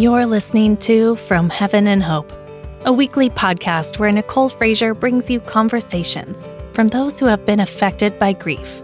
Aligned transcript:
You're 0.00 0.24
listening 0.24 0.78
to 0.78 1.14
From 1.14 1.50
Heaven 1.50 1.86
and 1.86 2.02
Hope, 2.02 2.32
a 2.86 2.92
weekly 2.92 3.28
podcast 3.28 3.98
where 3.98 4.10
Nicole 4.10 4.48
Fraser 4.48 4.94
brings 4.94 5.28
you 5.28 5.40
conversations 5.40 6.48
from 6.72 6.88
those 6.88 7.18
who 7.18 7.26
have 7.26 7.44
been 7.44 7.60
affected 7.60 8.18
by 8.18 8.32
grief. 8.32 8.80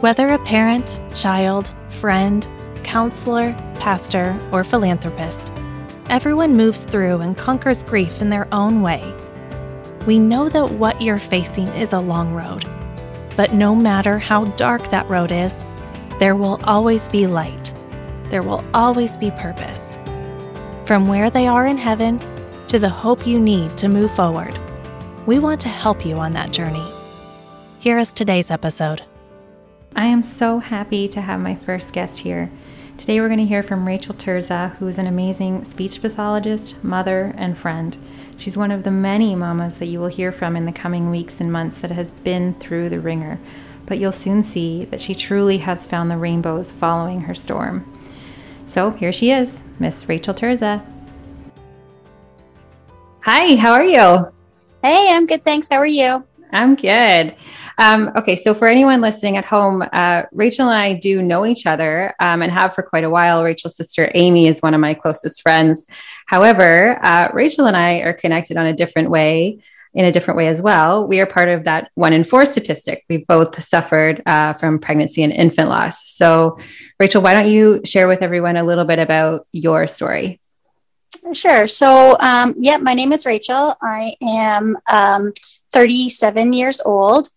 Whether 0.00 0.28
a 0.28 0.42
parent, 0.46 0.98
child, 1.14 1.70
friend, 1.90 2.48
counselor, 2.84 3.52
pastor, 3.80 4.34
or 4.50 4.64
philanthropist, 4.64 5.52
everyone 6.08 6.56
moves 6.56 6.84
through 6.84 7.18
and 7.18 7.36
conquers 7.36 7.82
grief 7.82 8.22
in 8.22 8.30
their 8.30 8.48
own 8.50 8.80
way. 8.80 9.14
We 10.06 10.18
know 10.18 10.48
that 10.48 10.70
what 10.70 11.02
you're 11.02 11.18
facing 11.18 11.68
is 11.74 11.92
a 11.92 12.00
long 12.00 12.32
road, 12.32 12.64
but 13.36 13.52
no 13.52 13.74
matter 13.74 14.18
how 14.18 14.46
dark 14.52 14.88
that 14.88 15.06
road 15.10 15.32
is, 15.32 15.62
there 16.18 16.34
will 16.34 16.58
always 16.64 17.10
be 17.10 17.26
light. 17.26 17.74
There 18.30 18.42
will 18.42 18.64
always 18.72 19.18
be 19.18 19.32
purpose 19.32 19.98
from 20.86 21.06
where 21.06 21.30
they 21.30 21.46
are 21.46 21.66
in 21.66 21.78
heaven 21.78 22.20
to 22.66 22.78
the 22.78 22.88
hope 22.88 23.26
you 23.26 23.38
need 23.38 23.76
to 23.76 23.88
move 23.88 24.14
forward. 24.14 24.58
We 25.26 25.38
want 25.38 25.60
to 25.60 25.68
help 25.68 26.04
you 26.04 26.16
on 26.16 26.32
that 26.32 26.52
journey. 26.52 26.86
Here 27.78 27.98
is 27.98 28.12
today's 28.12 28.50
episode. 28.50 29.02
I 29.94 30.06
am 30.06 30.22
so 30.22 30.58
happy 30.58 31.08
to 31.08 31.20
have 31.20 31.40
my 31.40 31.54
first 31.54 31.92
guest 31.92 32.20
here. 32.20 32.50
Today 32.96 33.20
we're 33.20 33.28
going 33.28 33.38
to 33.38 33.46
hear 33.46 33.62
from 33.62 33.86
Rachel 33.86 34.14
Terza, 34.14 34.76
who 34.78 34.86
is 34.86 34.98
an 34.98 35.06
amazing 35.06 35.64
speech 35.64 36.02
pathologist, 36.02 36.82
mother, 36.84 37.32
and 37.36 37.56
friend. 37.56 37.96
She's 38.36 38.56
one 38.56 38.70
of 38.70 38.84
the 38.84 38.90
many 38.90 39.34
mamas 39.34 39.76
that 39.76 39.86
you 39.86 40.00
will 40.00 40.08
hear 40.08 40.32
from 40.32 40.54
in 40.56 40.66
the 40.66 40.72
coming 40.72 41.10
weeks 41.10 41.40
and 41.40 41.52
months 41.52 41.76
that 41.78 41.90
has 41.90 42.12
been 42.12 42.54
through 42.54 42.88
the 42.88 43.00
ringer. 43.00 43.38
But 43.86 43.98
you'll 43.98 44.12
soon 44.12 44.44
see 44.44 44.84
that 44.86 45.00
she 45.00 45.14
truly 45.14 45.58
has 45.58 45.86
found 45.86 46.10
the 46.10 46.16
rainbows 46.16 46.72
following 46.72 47.22
her 47.22 47.34
storm. 47.34 47.90
So 48.66 48.90
here 48.90 49.12
she 49.12 49.30
is, 49.30 49.62
Miss 49.80 50.06
Rachel 50.06 50.34
Terza. 50.34 50.84
Hi, 53.22 53.56
how 53.56 53.72
are 53.72 53.84
you? 53.84 54.30
Hey, 54.82 55.08
I'm 55.10 55.26
good. 55.26 55.42
Thanks. 55.42 55.68
How 55.68 55.78
are 55.78 55.86
you? 55.86 56.22
I'm 56.52 56.74
good. 56.74 57.34
Um, 57.78 58.12
okay, 58.14 58.36
so 58.36 58.52
for 58.52 58.68
anyone 58.68 59.00
listening 59.00 59.38
at 59.38 59.46
home, 59.46 59.82
uh, 59.90 60.24
Rachel 60.32 60.68
and 60.68 60.78
I 60.78 60.92
do 60.92 61.22
know 61.22 61.46
each 61.46 61.64
other 61.64 62.14
um, 62.20 62.42
and 62.42 62.52
have 62.52 62.74
for 62.74 62.82
quite 62.82 63.04
a 63.04 63.10
while. 63.10 63.42
Rachel's 63.42 63.76
sister 63.76 64.10
Amy 64.14 64.48
is 64.48 64.60
one 64.60 64.74
of 64.74 64.80
my 64.82 64.92
closest 64.92 65.40
friends. 65.40 65.86
However, 66.26 66.98
uh, 67.02 67.30
Rachel 67.32 67.64
and 67.64 67.76
I 67.76 68.00
are 68.00 68.12
connected 68.12 68.58
on 68.58 68.66
a 68.66 68.74
different 68.74 69.08
way, 69.08 69.60
in 69.92 70.04
a 70.04 70.12
different 70.12 70.38
way 70.38 70.46
as 70.46 70.62
well. 70.62 71.06
We 71.06 71.20
are 71.20 71.26
part 71.26 71.48
of 71.48 71.64
that 71.64 71.90
one 71.94 72.12
in 72.12 72.24
four 72.24 72.46
statistic. 72.46 73.04
We 73.08 73.18
both 73.18 73.62
suffered 73.62 74.22
uh, 74.24 74.52
from 74.54 74.78
pregnancy 74.78 75.22
and 75.22 75.32
infant 75.32 75.68
loss. 75.68 76.14
So, 76.14 76.58
Rachel, 76.98 77.22
why 77.22 77.34
don't 77.34 77.50
you 77.50 77.80
share 77.84 78.06
with 78.06 78.22
everyone 78.22 78.56
a 78.56 78.64
little 78.64 78.84
bit 78.84 78.98
about 78.98 79.46
your 79.52 79.86
story? 79.88 80.40
Sure. 81.32 81.66
So, 81.66 82.16
um, 82.20 82.54
yeah, 82.58 82.76
my 82.76 82.94
name 82.94 83.12
is 83.12 83.26
Rachel. 83.26 83.74
I 83.82 84.14
am 84.22 84.78
um, 84.88 85.32
37 85.72 86.52
years 86.52 86.80
old, 86.80 87.28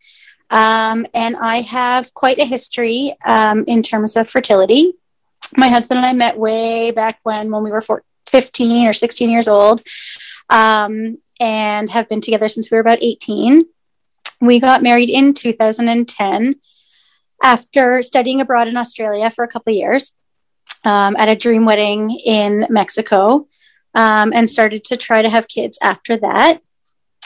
um, 0.50 1.08
and 1.14 1.36
I 1.36 1.62
have 1.62 2.14
quite 2.14 2.40
a 2.40 2.46
history 2.46 3.16
um, 3.26 3.64
in 3.68 3.82
terms 3.82 4.16
of 4.16 4.30
fertility. 4.30 4.94
My 5.58 5.70
husband 5.70 6.00
and 6.00 6.06
I 6.06 6.14
met 6.14 6.38
way 6.38 6.92
back 6.92 7.20
when, 7.24 7.52
when 7.52 7.64
we 7.64 7.72
were 7.72 7.82
14, 7.82 8.04
15 8.28 8.88
or 8.88 8.94
16 8.94 9.30
years 9.30 9.48
old, 9.48 9.82
um, 10.50 11.20
and 11.40 11.90
have 11.90 12.10
been 12.10 12.22
together 12.22 12.50
since 12.50 12.70
we 12.70 12.76
were 12.76 12.82
about 12.82 13.00
18. 13.02 13.64
We 14.42 14.60
got 14.60 14.84
married 14.84 15.10
in 15.10 15.34
2010 15.34 16.56
after 17.42 18.02
studying 18.02 18.42
abroad 18.42 18.68
in 18.68 18.78
Australia 18.78 19.30
for 19.30 19.44
a 19.44 19.48
couple 19.48 19.72
of 19.72 19.78
years 19.78 20.18
um, 20.84 21.16
at 21.18 21.30
a 21.30 21.36
dream 21.36 21.66
wedding 21.66 22.10
in 22.10 22.66
Mexico 22.70 23.48
um, 23.94 24.34
and 24.34 24.50
started 24.50 24.84
to 24.86 24.98
try 24.98 25.22
to 25.22 25.30
have 25.30 25.48
kids 25.48 25.78
after 25.82 26.18
that. 26.18 26.62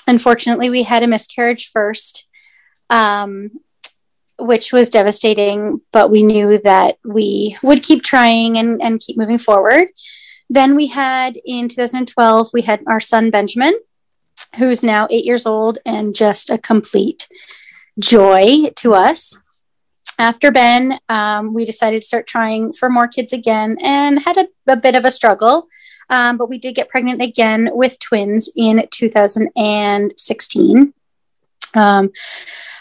Unfortunately, 0.07 0.69
we 0.69 0.83
had 0.83 1.03
a 1.03 1.07
miscarriage 1.07 1.69
first, 1.71 2.27
um, 2.89 3.51
which 4.39 4.71
was 4.71 4.89
devastating, 4.89 5.81
but 5.91 6.09
we 6.09 6.23
knew 6.23 6.59
that 6.59 6.97
we 7.03 7.57
would 7.63 7.83
keep 7.83 8.03
trying 8.03 8.57
and, 8.57 8.81
and 8.81 8.99
keep 8.99 9.17
moving 9.17 9.37
forward. 9.37 9.89
Then 10.49 10.75
we 10.75 10.87
had 10.87 11.37
in 11.45 11.67
2012, 11.67 12.49
we 12.53 12.61
had 12.61 12.81
our 12.87 13.01
son 13.01 13.29
Benjamin, 13.31 13.73
who's 14.57 14.83
now 14.83 15.07
eight 15.09 15.25
years 15.25 15.45
old 15.45 15.79
and 15.85 16.15
just 16.15 16.49
a 16.49 16.57
complete 16.57 17.27
joy 17.99 18.69
to 18.75 18.93
us. 18.93 19.37
After 20.19 20.51
Ben, 20.51 20.97
um, 21.09 21.53
we 21.53 21.63
decided 21.63 22.01
to 22.01 22.07
start 22.07 22.25
trying 22.25 22.73
for 22.73 22.89
more 22.89 23.07
kids 23.07 23.33
again 23.33 23.77
and 23.81 24.17
had 24.19 24.37
a, 24.37 24.47
a 24.67 24.75
bit 24.75 24.95
of 24.95 25.05
a 25.05 25.11
struggle. 25.11 25.67
Um, 26.09 26.37
but 26.37 26.49
we 26.49 26.57
did 26.57 26.73
get 26.73 26.89
pregnant 26.89 27.21
again 27.21 27.69
with 27.73 27.99
twins 27.99 28.49
in 28.55 28.87
2016. 28.89 30.93
Um, 31.75 32.09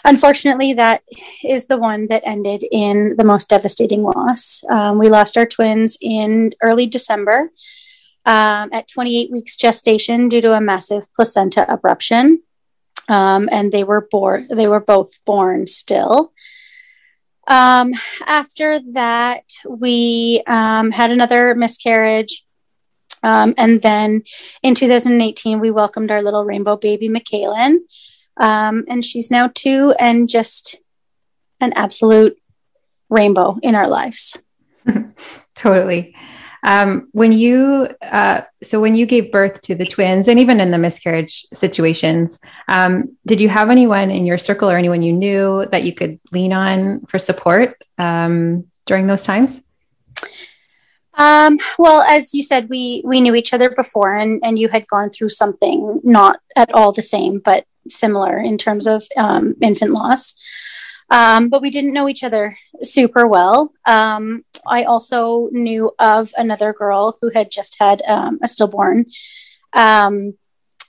unfortunately, 0.03 0.73
that 0.73 1.03
is 1.43 1.67
the 1.67 1.77
one 1.77 2.07
that 2.07 2.23
ended 2.25 2.63
in 2.71 3.15
the 3.17 3.23
most 3.23 3.49
devastating 3.49 4.01
loss. 4.01 4.63
Um, 4.69 4.97
we 4.97 5.09
lost 5.09 5.37
our 5.37 5.45
twins 5.45 5.95
in 6.01 6.53
early 6.61 6.87
December 6.87 7.51
um, 8.27 8.69
at 8.71 8.87
28 8.87 9.31
weeks 9.31 9.57
gestation 9.57 10.29
due 10.29 10.41
to 10.41 10.53
a 10.53 10.61
massive 10.61 11.11
placenta 11.13 11.65
abruption. 11.67 12.37
Um, 13.09 13.49
and 13.51 13.71
they 13.71 13.83
were 13.83 14.07
born, 14.11 14.47
they 14.53 14.67
were 14.67 14.81
both 14.81 15.17
born 15.25 15.65
still. 15.65 16.33
Um, 17.47 17.93
after 18.27 18.79
that, 18.91 19.45
we 19.65 20.43
um, 20.45 20.91
had 20.91 21.11
another 21.11 21.55
miscarriage 21.55 22.45
um, 23.23 23.53
and 23.57 23.81
then 23.81 24.23
in 24.63 24.75
2018, 24.75 25.59
we 25.59 25.71
welcomed 25.71 26.11
our 26.11 26.21
little 26.21 26.45
rainbow 26.45 26.77
baby, 26.77 27.09
McKaylin. 27.09 27.79
Um, 28.37 28.85
and 28.87 29.03
she's 29.03 29.31
now 29.31 29.49
two 29.53 29.93
and 29.99 30.29
just 30.29 30.77
an 31.59 31.73
absolute 31.73 32.37
rainbow 33.09 33.57
in 33.63 33.73
our 33.75 33.87
lives. 33.87 34.37
totally. 35.55 36.15
Um, 36.63 37.09
when 37.11 37.31
you, 37.31 37.89
uh, 38.01 38.41
so 38.63 38.81
when 38.81 38.95
you 38.95 39.05
gave 39.05 39.31
birth 39.31 39.61
to 39.61 39.75
the 39.75 39.85
twins 39.85 40.27
and 40.27 40.39
even 40.39 40.59
in 40.59 40.71
the 40.71 40.77
miscarriage 40.77 41.45
situations, 41.53 42.39
um, 42.67 43.17
did 43.25 43.39
you 43.39 43.49
have 43.49 43.69
anyone 43.69 44.11
in 44.11 44.25
your 44.25 44.37
circle 44.37 44.69
or 44.69 44.77
anyone 44.77 45.01
you 45.01 45.13
knew 45.13 45.65
that 45.71 45.83
you 45.83 45.93
could 45.93 46.19
lean 46.31 46.53
on 46.53 47.01
for 47.05 47.19
support 47.19 47.81
um, 47.97 48.65
during 48.85 49.07
those 49.07 49.23
times? 49.23 49.61
Um, 51.13 51.57
well, 51.79 52.03
as 52.03 52.33
you 52.33 52.43
said, 52.43 52.69
we 52.69 53.01
we 53.03 53.21
knew 53.21 53.33
each 53.33 53.51
other 53.51 53.71
before, 53.71 54.13
and 54.15 54.39
and 54.43 54.59
you 54.59 54.69
had 54.69 54.87
gone 54.87 55.09
through 55.09 55.29
something 55.29 55.99
not 56.03 56.39
at 56.55 56.71
all 56.73 56.91
the 56.91 57.01
same, 57.01 57.39
but 57.39 57.65
similar 57.89 58.37
in 58.37 58.57
terms 58.57 58.85
of 58.85 59.05
um, 59.17 59.55
infant 59.61 59.91
loss. 59.91 60.35
Um, 61.09 61.49
but 61.49 61.61
we 61.61 61.69
didn't 61.69 61.93
know 61.93 62.09
each 62.09 62.23
other 62.23 62.57
super 62.81 63.25
well. 63.27 63.71
Um, 63.85 64.43
I 64.65 64.83
also 64.83 65.47
knew 65.51 65.91
of 65.99 66.33
another 66.37 66.73
girl 66.73 67.17
who 67.21 67.29
had 67.33 67.49
just 67.49 67.77
had 67.79 68.01
um, 68.07 68.39
a 68.41 68.47
stillborn, 68.47 69.05
um, 69.73 70.37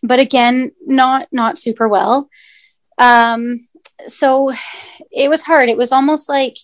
but 0.03 0.19
again, 0.19 0.73
not 0.87 1.29
not 1.33 1.59
super 1.59 1.89
well. 1.89 2.29
Um, 2.99 3.67
so 4.07 4.53
it 5.13 5.29
was 5.31 5.43
hard. 5.43 5.69
It 5.69 5.79
was 5.79 5.93
almost 5.93 6.29
like 6.29 6.57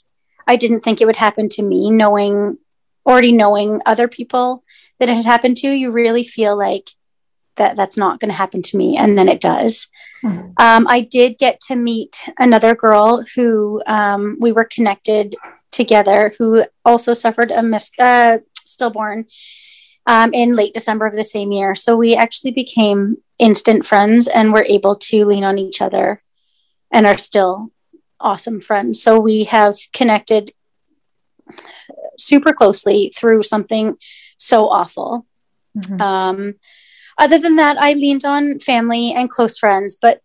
I 0.46 0.56
didn't 0.56 0.80
think 0.80 1.00
it 1.00 1.06
would 1.06 1.16
happen 1.16 1.48
to 1.50 1.62
me, 1.62 1.90
knowing 1.90 2.58
already 3.06 3.32
knowing 3.32 3.80
other 3.86 4.08
people 4.08 4.64
that 4.98 5.08
it 5.08 5.14
had 5.14 5.26
happened 5.26 5.56
to, 5.58 5.70
you 5.70 5.90
really 5.90 6.24
feel 6.24 6.56
like 6.56 6.90
that 7.56 7.76
that's 7.76 7.96
not 7.96 8.20
going 8.20 8.30
to 8.30 8.36
happen 8.36 8.62
to 8.62 8.76
me, 8.76 8.96
and 8.96 9.16
then 9.16 9.28
it 9.28 9.40
does. 9.40 9.88
Mm-hmm. 10.22 10.52
Um, 10.56 10.86
I 10.88 11.00
did 11.00 11.38
get 11.38 11.60
to 11.68 11.76
meet 11.76 12.28
another 12.38 12.74
girl 12.74 13.24
who 13.34 13.82
um, 13.86 14.36
we 14.40 14.52
were 14.52 14.64
connected 14.64 15.36
together, 15.70 16.32
who 16.38 16.64
also 16.84 17.14
suffered 17.14 17.50
a 17.50 17.62
mis- 17.62 17.90
uh, 17.98 18.38
stillborn 18.64 19.26
um, 20.06 20.32
in 20.32 20.56
late 20.56 20.74
December 20.74 21.06
of 21.06 21.14
the 21.14 21.24
same 21.24 21.52
year. 21.52 21.74
So 21.74 21.96
we 21.96 22.14
actually 22.14 22.52
became 22.52 23.18
instant 23.38 23.86
friends 23.86 24.26
and 24.28 24.52
were 24.52 24.66
able 24.68 24.94
to 24.94 25.26
lean 25.26 25.44
on 25.44 25.58
each 25.58 25.82
other, 25.82 26.22
and 26.90 27.06
are 27.06 27.18
still 27.18 27.70
awesome 28.20 28.60
friends. 28.60 29.02
So 29.02 29.18
we 29.18 29.44
have 29.44 29.76
connected 29.92 30.52
super 32.16 32.52
closely 32.52 33.12
through 33.14 33.42
something 33.42 33.96
so 34.38 34.68
awful. 34.68 35.26
Mm-hmm. 35.76 36.00
Um, 36.00 36.54
other 37.18 37.38
than 37.38 37.56
that, 37.56 37.76
I 37.78 37.92
leaned 37.94 38.24
on 38.24 38.58
family 38.58 39.12
and 39.12 39.30
close 39.30 39.58
friends, 39.58 39.96
but 40.00 40.20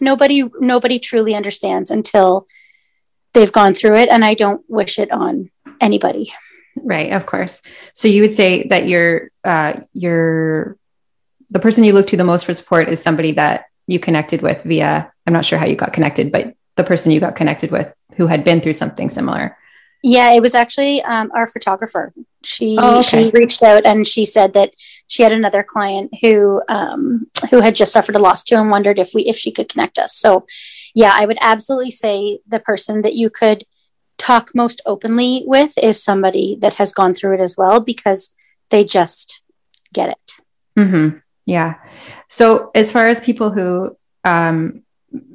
nobody 0.00 0.44
nobody 0.60 0.98
truly 0.98 1.34
understands 1.34 1.90
until 1.90 2.46
they've 3.32 3.52
gone 3.52 3.74
through 3.74 3.96
it, 3.96 4.08
and 4.08 4.24
I 4.24 4.34
don't 4.34 4.64
wish 4.68 4.98
it 4.98 5.10
on 5.10 5.50
anybody. 5.80 6.32
Right, 6.76 7.12
of 7.12 7.26
course. 7.26 7.60
So 7.94 8.08
you 8.08 8.22
would 8.22 8.34
say 8.34 8.66
that 8.68 8.86
you're 8.86 9.30
uh, 9.44 9.80
you're 9.92 10.76
the 11.50 11.60
person 11.60 11.84
you 11.84 11.92
look 11.92 12.08
to 12.08 12.16
the 12.16 12.24
most 12.24 12.46
for 12.46 12.54
support 12.54 12.88
is 12.88 13.02
somebody 13.02 13.32
that 13.32 13.66
you 13.86 13.98
connected 13.98 14.42
with 14.42 14.62
via. 14.64 15.12
I'm 15.26 15.32
not 15.32 15.44
sure 15.44 15.58
how 15.58 15.66
you 15.66 15.76
got 15.76 15.92
connected, 15.92 16.32
but 16.32 16.54
the 16.76 16.84
person 16.84 17.12
you 17.12 17.20
got 17.20 17.36
connected 17.36 17.70
with 17.70 17.92
who 18.16 18.26
had 18.26 18.44
been 18.44 18.60
through 18.60 18.72
something 18.74 19.10
similar. 19.10 19.56
Yeah, 20.02 20.32
it 20.32 20.40
was 20.40 20.54
actually 20.54 21.02
um, 21.02 21.30
our 21.34 21.46
photographer. 21.46 22.12
She 22.42 22.76
oh, 22.78 22.98
okay. 22.98 23.24
she 23.24 23.30
reached 23.30 23.62
out 23.62 23.86
and 23.86 24.06
she 24.06 24.24
said 24.24 24.54
that 24.54 24.74
she 25.12 25.22
had 25.22 25.32
another 25.32 25.62
client 25.62 26.10
who 26.22 26.62
um, 26.70 27.26
who 27.50 27.60
had 27.60 27.74
just 27.74 27.92
suffered 27.92 28.16
a 28.16 28.18
loss 28.18 28.42
too 28.42 28.54
and 28.54 28.70
wondered 28.70 28.98
if 28.98 29.10
we 29.12 29.22
if 29.24 29.36
she 29.36 29.52
could 29.52 29.68
connect 29.68 29.98
us. 29.98 30.16
So 30.16 30.46
yeah, 30.94 31.12
I 31.14 31.26
would 31.26 31.36
absolutely 31.42 31.90
say 31.90 32.38
the 32.46 32.60
person 32.60 33.02
that 33.02 33.12
you 33.12 33.28
could 33.28 33.66
talk 34.16 34.54
most 34.54 34.80
openly 34.86 35.42
with 35.44 35.76
is 35.82 36.02
somebody 36.02 36.56
that 36.62 36.74
has 36.74 36.94
gone 36.94 37.12
through 37.12 37.34
it 37.34 37.40
as 37.40 37.58
well 37.58 37.78
because 37.78 38.34
they 38.70 38.84
just 38.84 39.42
get 39.92 40.08
it. 40.08 40.32
Mm-hmm. 40.78 41.18
Yeah. 41.44 41.74
So 42.28 42.70
as 42.74 42.90
far 42.90 43.06
as 43.08 43.20
people 43.20 43.50
who 43.50 43.94
um, 44.24 44.82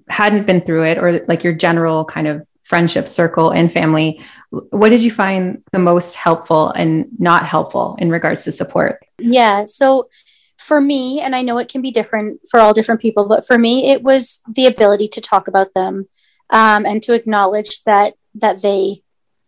hadn't 0.09 0.47
been 0.47 0.61
through 0.61 0.85
it 0.85 0.97
or 0.97 1.23
like 1.27 1.43
your 1.43 1.53
general 1.53 2.03
kind 2.05 2.27
of 2.27 2.47
friendship 2.67 3.07
circle 3.07 3.51
and 3.51 3.71
family, 3.71 4.21
what 4.49 4.89
did 4.89 5.01
you 5.01 5.09
find 5.09 5.63
the 5.71 5.79
most 5.79 6.15
helpful 6.15 6.69
and 6.71 7.07
not 7.17 7.45
helpful 7.45 7.95
in 7.99 8.09
regards 8.09 8.43
to 8.43 8.51
support? 8.51 9.05
Yeah. 9.19 9.63
So 9.63 10.09
for 10.57 10.81
me, 10.81 11.21
and 11.21 11.33
I 11.33 11.43
know 11.43 11.59
it 11.59 11.69
can 11.69 11.81
be 11.81 11.91
different 11.91 12.41
for 12.51 12.59
all 12.59 12.73
different 12.73 12.99
people, 12.99 13.25
but 13.25 13.47
for 13.47 13.57
me, 13.57 13.91
it 13.91 14.03
was 14.03 14.41
the 14.53 14.65
ability 14.65 15.07
to 15.09 15.21
talk 15.21 15.47
about 15.47 15.73
them 15.73 16.09
um, 16.49 16.85
and 16.85 17.01
to 17.03 17.13
acknowledge 17.13 17.83
that 17.83 18.15
that 18.35 18.61
they 18.61 19.01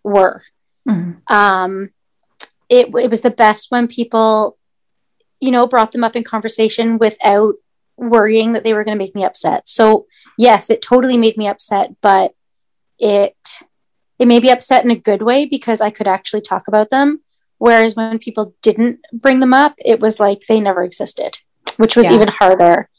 were. 0.03 0.41
Mm-hmm. 0.87 1.33
Um, 1.33 1.89
it 2.69 2.87
it 2.95 3.09
was 3.09 3.21
the 3.21 3.31
best 3.31 3.69
when 3.69 3.87
people, 3.87 4.57
you 5.41 5.51
know, 5.51 5.67
brought 5.67 5.91
them 5.91 6.05
up 6.05 6.15
in 6.15 6.23
conversation 6.23 6.97
without 6.97 7.55
worrying 7.97 8.53
that 8.53 8.63
they 8.63 8.73
were 8.73 8.85
going 8.85 8.97
to 8.97 9.03
make 9.03 9.15
me 9.15 9.25
upset. 9.25 9.67
So 9.67 10.07
yes, 10.37 10.69
it 10.69 10.81
totally 10.81 11.17
made 11.17 11.35
me 11.35 11.49
upset, 11.49 11.95
but 12.01 12.33
it 12.99 13.35
it 14.17 14.27
may 14.27 14.39
be 14.39 14.49
upset 14.49 14.83
in 14.83 14.91
a 14.91 14.95
good 14.95 15.21
way 15.21 15.45
because 15.45 15.79
I 15.81 15.89
could 15.89 16.07
actually 16.07 16.41
talk 16.41 16.67
about 16.67 16.89
them. 16.89 17.21
Whereas 17.57 17.95
when 17.95 18.19
people 18.19 18.55
didn't 18.61 18.99
bring 19.13 19.39
them 19.39 19.53
up, 19.53 19.75
it 19.83 19.99
was 19.99 20.19
like 20.19 20.43
they 20.47 20.59
never 20.59 20.83
existed, 20.83 21.37
which 21.77 21.95
was 21.95 22.05
yeah. 22.05 22.13
even 22.13 22.27
harder. 22.27 22.89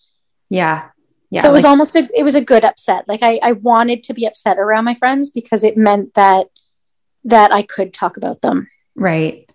Yeah. 0.48 0.88
Yeah. 1.30 1.42
So 1.42 1.50
it 1.50 1.52
was 1.52 1.62
like, 1.62 1.70
almost 1.70 1.96
a 1.96 2.08
it 2.14 2.24
was 2.24 2.34
a 2.34 2.40
good 2.40 2.64
upset. 2.64 3.06
Like 3.06 3.22
I, 3.22 3.38
I 3.42 3.52
wanted 3.52 4.02
to 4.04 4.14
be 4.14 4.26
upset 4.26 4.58
around 4.58 4.84
my 4.84 4.94
friends 4.94 5.30
because 5.30 5.62
it 5.62 5.76
meant 5.76 6.14
that 6.14 6.48
that 7.24 7.52
I 7.52 7.62
could 7.62 7.92
talk 7.92 8.16
about 8.16 8.40
them. 8.40 8.68
Right. 8.94 9.48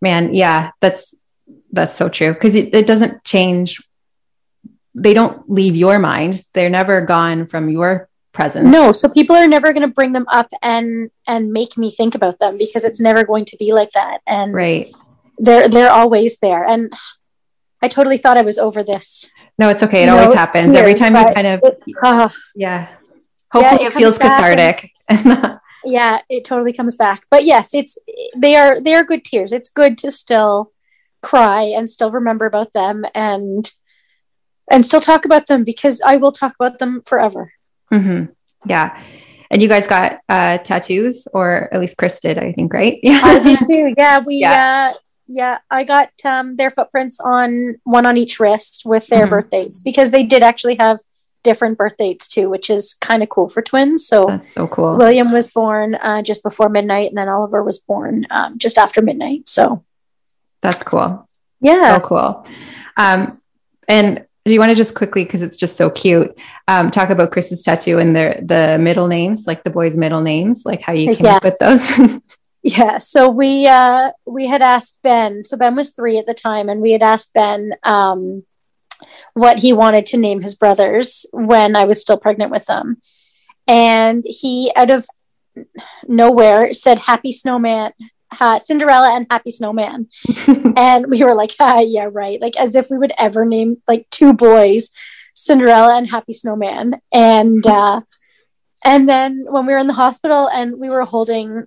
Man, 0.00 0.34
yeah, 0.34 0.72
that's 0.80 1.14
that's 1.72 1.94
so 1.94 2.08
true. 2.08 2.34
Because 2.34 2.54
it, 2.54 2.74
it 2.74 2.86
doesn't 2.86 3.24
change 3.24 3.80
they 4.96 5.12
don't 5.12 5.48
leave 5.48 5.76
your 5.76 5.98
mind. 5.98 6.42
They're 6.54 6.70
never 6.70 7.02
gone 7.02 7.46
from 7.46 7.68
your 7.68 8.08
presence. 8.36 8.68
No, 8.68 8.92
so 8.92 9.08
people 9.08 9.34
are 9.34 9.48
never 9.48 9.72
going 9.72 9.86
to 9.88 9.92
bring 9.92 10.12
them 10.12 10.26
up 10.28 10.48
and 10.62 11.10
and 11.26 11.52
make 11.52 11.76
me 11.76 11.90
think 11.90 12.14
about 12.14 12.38
them 12.38 12.56
because 12.56 12.84
it's 12.84 13.00
never 13.00 13.24
going 13.24 13.46
to 13.46 13.56
be 13.56 13.72
like 13.72 13.90
that. 13.92 14.18
And 14.26 14.54
right, 14.54 14.94
they're 15.38 15.68
they're 15.68 15.90
always 15.90 16.38
there. 16.38 16.64
And 16.64 16.92
I 17.82 17.88
totally 17.88 18.18
thought 18.18 18.36
I 18.36 18.42
was 18.42 18.58
over 18.58 18.84
this. 18.84 19.28
No, 19.58 19.70
it's 19.70 19.82
okay. 19.82 20.04
It 20.04 20.08
always 20.08 20.28
know, 20.28 20.34
happens 20.34 20.66
tears, 20.66 20.76
every 20.76 20.94
time 20.94 21.16
you 21.16 21.34
kind 21.34 21.46
of 21.46 21.60
it, 21.64 21.82
uh, 22.02 22.28
yeah. 22.54 22.88
Hopefully, 23.50 23.82
yeah, 23.82 23.86
it, 23.86 23.92
it 23.92 23.98
feels 23.98 24.18
cathartic. 24.18 24.92
And, 25.08 25.58
yeah, 25.84 26.20
it 26.28 26.44
totally 26.44 26.72
comes 26.72 26.94
back. 26.94 27.24
But 27.30 27.44
yes, 27.44 27.72
it's 27.72 27.96
they 28.36 28.54
are 28.54 28.80
they 28.80 28.94
are 28.94 29.04
good 29.04 29.24
tears. 29.24 29.52
It's 29.52 29.70
good 29.70 29.96
to 29.98 30.10
still 30.10 30.72
cry 31.22 31.62
and 31.62 31.88
still 31.88 32.10
remember 32.10 32.44
about 32.46 32.72
them 32.72 33.04
and 33.14 33.70
and 34.70 34.84
still 34.84 35.00
talk 35.00 35.24
about 35.24 35.46
them 35.46 35.64
because 35.64 36.00
I 36.04 36.16
will 36.16 36.32
talk 36.32 36.54
about 36.58 36.78
them 36.78 37.02
forever. 37.02 37.52
Mm-hmm. 37.92 38.32
Yeah. 38.68 39.00
And 39.50 39.62
you 39.62 39.68
guys 39.68 39.86
got 39.86 40.20
uh, 40.28 40.58
tattoos, 40.58 41.28
or 41.32 41.72
at 41.72 41.80
least 41.80 41.96
Chris 41.96 42.18
did, 42.20 42.38
I 42.38 42.52
think, 42.52 42.72
right? 42.72 42.98
Yeah, 43.02 43.20
I 43.24 43.38
did 43.38 43.58
too. 43.60 43.94
Yeah, 43.96 44.18
we. 44.18 44.36
Yeah. 44.38 44.92
Uh, 44.94 44.98
yeah, 45.28 45.58
I 45.70 45.82
got 45.82 46.10
um, 46.24 46.56
their 46.56 46.70
footprints 46.70 47.20
on 47.20 47.76
one 47.82 48.06
on 48.06 48.16
each 48.16 48.38
wrist 48.38 48.82
with 48.84 49.08
their 49.08 49.22
mm-hmm. 49.22 49.30
birth 49.30 49.50
dates 49.50 49.80
because 49.80 50.12
they 50.12 50.22
did 50.22 50.42
actually 50.42 50.76
have 50.76 51.00
different 51.42 51.78
birth 51.78 51.96
dates 51.96 52.28
too, 52.28 52.50
which 52.50 52.70
is 52.70 52.94
kind 53.00 53.22
of 53.22 53.28
cool 53.28 53.48
for 53.48 53.62
twins. 53.62 54.06
So 54.06 54.26
that's 54.26 54.52
so 54.52 54.66
cool. 54.66 54.96
William 54.96 55.32
was 55.32 55.46
born 55.46 55.94
uh, 55.96 56.22
just 56.22 56.42
before 56.42 56.68
midnight, 56.68 57.08
and 57.08 57.18
then 57.18 57.28
Oliver 57.28 57.62
was 57.62 57.78
born 57.78 58.26
um, 58.30 58.58
just 58.58 58.78
after 58.78 59.02
midnight. 59.02 59.48
So 59.48 59.84
that's 60.60 60.82
cool. 60.82 61.28
Yeah, 61.60 61.96
so 61.96 62.00
cool. 62.00 62.46
Um, 62.96 63.40
and 63.88 64.26
do 64.46 64.52
you 64.52 64.60
want 64.60 64.70
to 64.70 64.76
just 64.76 64.94
quickly 64.94 65.24
because 65.24 65.42
it's 65.42 65.56
just 65.56 65.76
so 65.76 65.90
cute 65.90 66.38
um, 66.68 66.90
talk 66.90 67.10
about 67.10 67.32
chris's 67.32 67.62
tattoo 67.62 67.98
and 67.98 68.14
the 68.14 68.40
the 68.42 68.78
middle 68.78 69.08
names 69.08 69.46
like 69.46 69.64
the 69.64 69.70
boys 69.70 69.96
middle 69.96 70.20
names 70.20 70.64
like 70.64 70.80
how 70.80 70.92
you 70.92 71.14
came 71.14 71.26
yeah. 71.26 71.36
up 71.36 71.44
with 71.44 71.58
those? 71.58 71.92
Yeah 72.62 72.98
so 72.98 73.28
we 73.28 73.68
uh 73.68 74.10
we 74.26 74.48
had 74.48 74.60
asked 74.60 74.98
ben 75.04 75.44
so 75.44 75.56
ben 75.56 75.76
was 75.76 75.90
three 75.90 76.18
at 76.18 76.26
the 76.26 76.34
time 76.34 76.68
and 76.68 76.80
we 76.80 76.90
had 76.90 77.02
asked 77.02 77.32
ben 77.32 77.74
um 77.84 78.42
what 79.34 79.60
he 79.60 79.72
wanted 79.72 80.04
to 80.06 80.16
name 80.16 80.42
his 80.42 80.56
brothers 80.56 81.26
when 81.30 81.76
i 81.76 81.84
was 81.84 82.00
still 82.00 82.18
pregnant 82.18 82.50
with 82.50 82.64
them. 82.64 83.00
And 83.68 84.24
he 84.26 84.72
out 84.74 84.90
of 84.90 85.06
nowhere 86.08 86.72
said 86.72 86.98
happy 86.98 87.32
snowman 87.32 87.92
uh, 88.40 88.58
Cinderella 88.58 89.14
and 89.14 89.26
Happy 89.30 89.50
Snowman. 89.50 90.08
and 90.76 91.06
we 91.08 91.22
were 91.22 91.34
like, 91.34 91.54
ah, 91.60 91.80
yeah, 91.80 92.08
right. 92.12 92.40
Like 92.40 92.56
as 92.56 92.74
if 92.74 92.90
we 92.90 92.98
would 92.98 93.12
ever 93.18 93.44
name 93.44 93.82
like 93.88 94.08
two 94.10 94.32
boys, 94.32 94.90
Cinderella 95.34 95.96
and 95.96 96.10
Happy 96.10 96.32
Snowman. 96.32 97.00
And 97.12 97.66
uh, 97.66 98.02
and 98.84 99.08
then 99.08 99.44
when 99.48 99.66
we 99.66 99.72
were 99.72 99.78
in 99.78 99.86
the 99.86 99.92
hospital 99.92 100.48
and 100.48 100.78
we 100.78 100.88
were 100.88 101.04
holding 101.04 101.64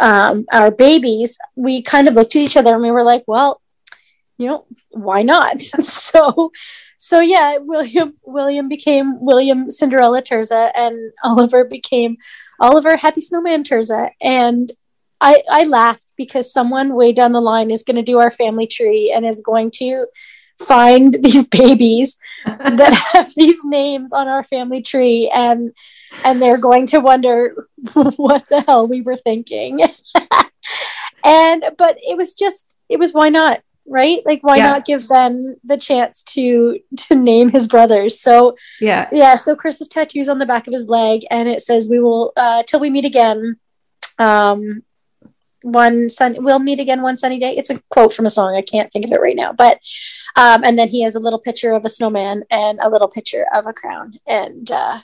um, 0.00 0.46
our 0.52 0.70
babies, 0.70 1.38
we 1.56 1.82
kind 1.82 2.08
of 2.08 2.14
looked 2.14 2.36
at 2.36 2.42
each 2.42 2.56
other 2.56 2.74
and 2.74 2.82
we 2.82 2.90
were 2.90 3.04
like, 3.04 3.24
well, 3.26 3.60
you 4.38 4.46
know, 4.46 4.66
why 4.90 5.22
not? 5.22 5.60
so 5.84 6.50
so 6.96 7.20
yeah, 7.20 7.56
William 7.58 8.14
William 8.22 8.68
became 8.68 9.24
William 9.24 9.70
Cinderella 9.70 10.22
Terza 10.22 10.70
and 10.74 10.96
Oliver 11.24 11.64
became 11.64 12.16
Oliver 12.60 12.96
Happy 12.96 13.20
Snowman 13.20 13.64
Terza. 13.64 14.10
And 14.20 14.72
I, 15.22 15.42
I 15.48 15.64
laughed 15.64 16.12
because 16.16 16.52
someone 16.52 16.94
way 16.94 17.12
down 17.12 17.30
the 17.30 17.40
line 17.40 17.70
is 17.70 17.84
going 17.84 17.96
to 17.96 18.02
do 18.02 18.18
our 18.18 18.30
family 18.30 18.66
tree 18.66 19.12
and 19.14 19.24
is 19.24 19.40
going 19.40 19.70
to 19.76 20.06
find 20.58 21.14
these 21.22 21.46
babies 21.46 22.18
that 22.44 22.92
have 23.12 23.32
these 23.36 23.64
names 23.64 24.12
on 24.12 24.28
our 24.28 24.42
family 24.42 24.82
tree 24.82 25.30
and 25.32 25.72
and 26.24 26.42
they're 26.42 26.58
going 26.58 26.86
to 26.88 26.98
wonder 26.98 27.68
what 27.94 28.46
the 28.48 28.62
hell 28.66 28.86
we 28.86 29.00
were 29.00 29.16
thinking. 29.16 29.80
And 31.24 31.64
but 31.78 31.96
it 32.02 32.16
was 32.16 32.34
just 32.34 32.76
it 32.88 32.98
was 32.98 33.14
why 33.14 33.28
not 33.28 33.60
right? 33.86 34.22
Like 34.26 34.42
why 34.42 34.56
yeah. 34.56 34.72
not 34.72 34.84
give 34.84 35.08
ben 35.08 35.56
the 35.62 35.76
chance 35.76 36.24
to 36.24 36.80
to 36.96 37.14
name 37.14 37.48
his 37.48 37.68
brothers 37.68 38.20
so 38.20 38.56
yeah. 38.80 39.08
yeah 39.12 39.34
so 39.34 39.56
chris's 39.56 39.88
tattoos 39.88 40.28
on 40.28 40.38
the 40.38 40.46
back 40.46 40.66
of 40.66 40.72
his 40.72 40.88
leg 40.88 41.22
and 41.30 41.48
it 41.48 41.60
says 41.60 41.88
we 41.88 41.98
will 42.00 42.32
uh 42.36 42.64
till 42.64 42.80
we 42.80 42.90
meet 42.90 43.04
again. 43.04 43.56
Um 44.18 44.82
one 45.62 46.08
sun 46.08 46.36
we'll 46.38 46.58
meet 46.58 46.80
again 46.80 47.02
one 47.02 47.16
sunny 47.16 47.38
day. 47.38 47.56
It's 47.56 47.70
a 47.70 47.80
quote 47.88 48.12
from 48.12 48.26
a 48.26 48.30
song. 48.30 48.54
I 48.54 48.62
can't 48.62 48.92
think 48.92 49.04
of 49.04 49.12
it 49.12 49.20
right 49.20 49.36
now 49.36 49.52
but 49.52 49.78
um 50.36 50.64
and 50.64 50.78
then 50.78 50.88
he 50.88 51.02
has 51.02 51.14
a 51.14 51.20
little 51.20 51.38
picture 51.38 51.72
of 51.72 51.84
a 51.84 51.88
snowman 51.88 52.44
and 52.50 52.78
a 52.80 52.88
little 52.88 53.08
picture 53.08 53.46
of 53.52 53.66
a 53.66 53.72
crown. 53.72 54.18
And 54.26 54.70
uh 54.70 55.00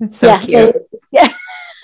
it's 0.00 0.18
so 0.18 0.26
yeah, 0.26 0.40
cute. 0.40 0.76
it, 0.76 0.90
yeah. 1.12 1.32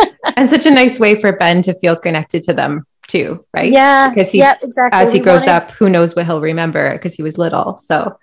And 0.37 0.49
such 0.49 0.67
a 0.67 0.71
nice 0.71 0.99
way 0.99 1.21
for 1.21 1.33
ben 1.33 1.63
to 1.63 1.75
feel 1.75 1.97
connected 1.97 2.43
to 2.43 2.53
them 2.53 2.85
too 3.07 3.45
right? 3.57 3.73
Yeah 3.73 4.11
because 4.11 4.31
he 4.31 4.39
yep, 4.39 4.61
exactly. 4.63 5.01
as 5.01 5.13
he 5.13 5.19
we 5.19 5.25
grows 5.25 5.41
wanted... 5.41 5.69
up 5.69 5.71
who 5.73 5.89
knows 5.89 6.15
what 6.15 6.27
he'll 6.27 6.41
remember 6.41 6.93
because 6.93 7.15
he 7.15 7.23
was 7.23 7.39
little. 7.39 7.79
So 7.79 8.19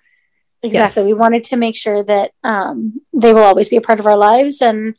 exactly. 0.63 1.03
Yes. 1.03 1.07
we 1.07 1.13
wanted 1.13 1.43
to 1.45 1.57
make 1.57 1.75
sure 1.75 2.03
that 2.03 2.31
um 2.43 3.01
they 3.13 3.33
will 3.33 3.43
always 3.43 3.69
be 3.69 3.77
a 3.77 3.81
part 3.81 3.99
of 3.99 4.05
our 4.05 4.17
lives. 4.17 4.61
And 4.61 4.95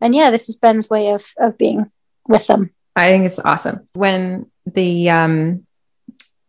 and 0.00 0.14
yeah 0.14 0.30
this 0.30 0.48
is 0.48 0.56
ben's 0.56 0.88
way 0.88 1.08
of 1.08 1.32
of 1.38 1.58
being 1.58 1.90
with 2.28 2.46
them 2.46 2.70
I 2.96 3.06
think 3.06 3.26
it's 3.26 3.38
awesome. 3.38 3.88
When 3.92 4.50
the 4.66 5.10
um, 5.10 5.66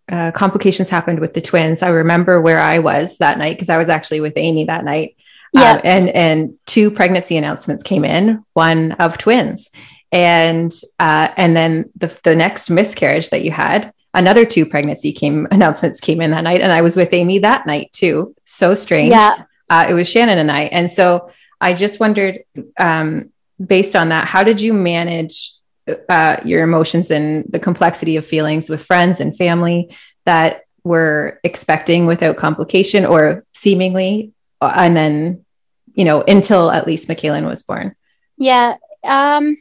uh, 0.09 0.31
complications 0.31 0.89
happened 0.89 1.19
with 1.19 1.33
the 1.33 1.41
twins, 1.41 1.81
I 1.81 1.89
remember 1.89 2.41
where 2.41 2.59
I 2.59 2.79
was 2.79 3.17
that 3.17 3.37
night 3.37 3.55
because 3.55 3.69
I 3.69 3.77
was 3.77 3.89
actually 3.89 4.21
with 4.21 4.33
Amy 4.35 4.65
that 4.65 4.83
night. 4.83 5.15
Yeah. 5.53 5.73
Um, 5.73 5.81
and 5.83 6.09
and 6.09 6.53
two 6.65 6.91
pregnancy 6.91 7.37
announcements 7.37 7.83
came 7.83 8.05
in, 8.05 8.43
one 8.53 8.93
of 8.93 9.17
twins, 9.17 9.69
and 10.11 10.71
uh, 10.99 11.29
and 11.35 11.55
then 11.55 11.89
the 11.97 12.17
the 12.23 12.35
next 12.35 12.69
miscarriage 12.69 13.29
that 13.29 13.43
you 13.43 13.51
had, 13.51 13.93
another 14.13 14.45
two 14.45 14.65
pregnancy 14.65 15.11
came 15.11 15.47
announcements 15.51 15.99
came 15.99 16.21
in 16.21 16.31
that 16.31 16.43
night, 16.43 16.61
and 16.61 16.71
I 16.71 16.81
was 16.81 16.95
with 16.95 17.13
Amy 17.13 17.39
that 17.39 17.65
night 17.65 17.91
too. 17.91 18.33
So 18.45 18.75
strange. 18.75 19.11
Yeah. 19.11 19.43
Uh, 19.69 19.85
it 19.89 19.93
was 19.93 20.09
Shannon 20.09 20.37
and 20.37 20.51
I, 20.51 20.63
and 20.63 20.91
so 20.91 21.31
I 21.61 21.73
just 21.73 21.99
wondered, 21.99 22.43
um, 22.77 23.29
based 23.65 23.95
on 23.95 24.09
that, 24.09 24.27
how 24.27 24.43
did 24.43 24.59
you 24.59 24.73
manage 24.73 25.53
uh, 26.09 26.37
your 26.45 26.63
emotions 26.63 27.11
and 27.11 27.45
the 27.49 27.59
complexity 27.59 28.15
of 28.15 28.25
feelings 28.25 28.69
with 28.69 28.83
friends 28.83 29.19
and 29.19 29.35
family 29.35 29.95
that 30.25 30.63
were 30.83 31.39
expecting 31.43 32.05
without 32.05 32.37
complication 32.37 33.05
or 33.05 33.45
seemingly 33.53 34.31
uh, 34.61 34.73
and 34.75 34.95
then 34.95 35.45
you 35.93 36.05
know 36.05 36.21
until 36.23 36.71
at 36.71 36.87
least 36.87 37.07
McKaylin 37.07 37.47
was 37.47 37.63
born 37.63 37.95
yeah 38.37 38.77
um 39.03 39.57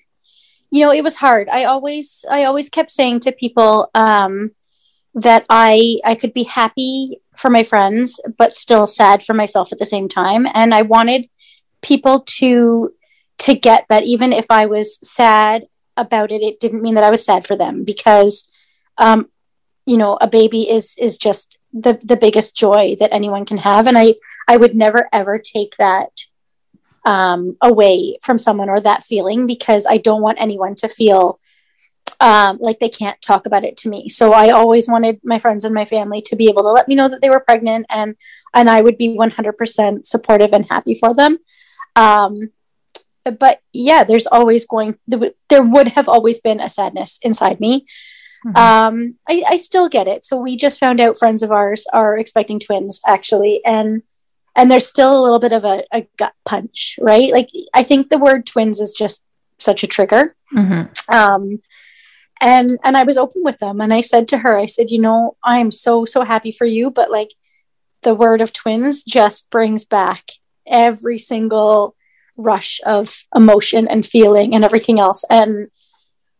you 0.70 0.84
know, 0.84 0.92
it 0.92 1.02
was 1.02 1.16
hard. 1.16 1.48
I 1.48 1.64
always, 1.64 2.24
I 2.30 2.44
always 2.44 2.68
kept 2.68 2.90
saying 2.90 3.20
to 3.20 3.32
people 3.32 3.90
um, 3.94 4.52
that 5.14 5.44
I, 5.50 5.98
I 6.04 6.14
could 6.14 6.32
be 6.32 6.44
happy 6.44 7.20
for 7.36 7.50
my 7.50 7.62
friends, 7.62 8.20
but 8.38 8.54
still 8.54 8.86
sad 8.86 9.22
for 9.22 9.34
myself 9.34 9.72
at 9.72 9.78
the 9.78 9.84
same 9.84 10.08
time. 10.08 10.46
And 10.54 10.72
I 10.72 10.82
wanted 10.82 11.28
people 11.82 12.20
to, 12.38 12.94
to 13.38 13.54
get 13.54 13.86
that 13.88 14.04
even 14.04 14.32
if 14.32 14.46
I 14.50 14.66
was 14.66 14.98
sad 15.02 15.64
about 15.96 16.32
it, 16.32 16.42
it 16.42 16.60
didn't 16.60 16.82
mean 16.82 16.94
that 16.94 17.04
I 17.04 17.10
was 17.10 17.24
sad 17.24 17.46
for 17.46 17.56
them 17.56 17.84
because, 17.84 18.48
um, 18.98 19.28
you 19.86 19.96
know, 19.96 20.18
a 20.20 20.28
baby 20.28 20.68
is, 20.68 20.94
is 20.98 21.16
just 21.16 21.58
the, 21.72 21.98
the 22.02 22.16
biggest 22.16 22.56
joy 22.56 22.96
that 22.98 23.12
anyone 23.12 23.44
can 23.44 23.58
have. 23.58 23.86
And 23.86 23.98
I, 23.98 24.14
I 24.48 24.56
would 24.56 24.74
never 24.74 25.08
ever 25.12 25.38
take 25.38 25.76
that 25.78 26.10
um, 27.04 27.56
away 27.62 28.18
from 28.22 28.38
someone 28.38 28.68
or 28.68 28.80
that 28.80 29.04
feeling 29.04 29.46
because 29.46 29.86
I 29.86 29.98
don't 29.98 30.22
want 30.22 30.40
anyone 30.40 30.74
to 30.76 30.88
feel 30.88 31.40
um, 32.20 32.58
like 32.60 32.78
they 32.78 32.88
can't 32.88 33.20
talk 33.22 33.46
about 33.46 33.64
it 33.64 33.76
to 33.78 33.88
me. 33.88 34.08
So 34.08 34.32
I 34.32 34.50
always 34.50 34.86
wanted 34.86 35.20
my 35.24 35.38
friends 35.38 35.64
and 35.64 35.74
my 35.74 35.86
family 35.86 36.20
to 36.22 36.36
be 36.36 36.48
able 36.48 36.62
to 36.62 36.70
let 36.70 36.86
me 36.86 36.94
know 36.94 37.08
that 37.08 37.22
they 37.22 37.30
were 37.30 37.40
pregnant, 37.40 37.86
and 37.88 38.14
and 38.52 38.68
I 38.68 38.82
would 38.82 38.98
be 38.98 39.16
100% 39.16 40.06
supportive 40.06 40.52
and 40.52 40.66
happy 40.68 40.94
for 40.94 41.14
them. 41.14 41.38
Um, 41.96 42.50
but 43.24 43.60
yeah, 43.72 44.04
there's 44.04 44.26
always 44.26 44.64
going 44.66 44.96
there 45.06 45.62
would 45.62 45.88
have 45.88 46.08
always 46.08 46.40
been 46.40 46.60
a 46.60 46.68
sadness 46.68 47.18
inside 47.22 47.60
me. 47.60 47.86
Mm-hmm. 48.46 48.56
Um, 48.56 49.14
I, 49.28 49.44
I 49.50 49.56
still 49.58 49.88
get 49.88 50.08
it. 50.08 50.24
So 50.24 50.36
we 50.36 50.56
just 50.56 50.80
found 50.80 51.00
out 51.00 51.18
friends 51.18 51.42
of 51.42 51.52
ours 51.52 51.86
are 51.92 52.18
expecting 52.18 52.58
twins 52.58 53.00
actually, 53.06 53.62
and 53.64 54.02
and 54.56 54.70
there's 54.70 54.86
still 54.86 55.18
a 55.18 55.22
little 55.22 55.38
bit 55.38 55.52
of 55.52 55.64
a, 55.64 55.84
a 55.92 56.06
gut 56.16 56.34
punch, 56.44 56.98
right? 57.00 57.32
Like 57.32 57.50
I 57.74 57.82
think 57.82 58.08
the 58.08 58.18
word 58.18 58.46
twins 58.46 58.80
is 58.80 58.92
just 58.92 59.24
such 59.58 59.82
a 59.82 59.86
trigger. 59.86 60.34
Mm-hmm. 60.54 61.14
Um, 61.14 61.60
and 62.40 62.78
and 62.82 62.96
I 62.96 63.02
was 63.02 63.18
open 63.18 63.42
with 63.44 63.58
them, 63.58 63.80
and 63.80 63.92
I 63.92 64.00
said 64.00 64.26
to 64.28 64.38
her, 64.38 64.58
I 64.58 64.66
said, 64.66 64.90
you 64.90 65.00
know, 65.00 65.36
I'm 65.44 65.70
so 65.70 66.04
so 66.06 66.24
happy 66.24 66.50
for 66.50 66.64
you, 66.64 66.90
but 66.90 67.10
like 67.10 67.34
the 68.02 68.14
word 68.14 68.40
of 68.40 68.54
twins 68.54 69.02
just 69.02 69.50
brings 69.50 69.84
back 69.84 70.30
every 70.66 71.18
single 71.18 71.94
rush 72.40 72.80
of 72.84 73.24
emotion 73.34 73.86
and 73.88 74.06
feeling 74.06 74.54
and 74.54 74.64
everything 74.64 74.98
else 74.98 75.24
and 75.30 75.68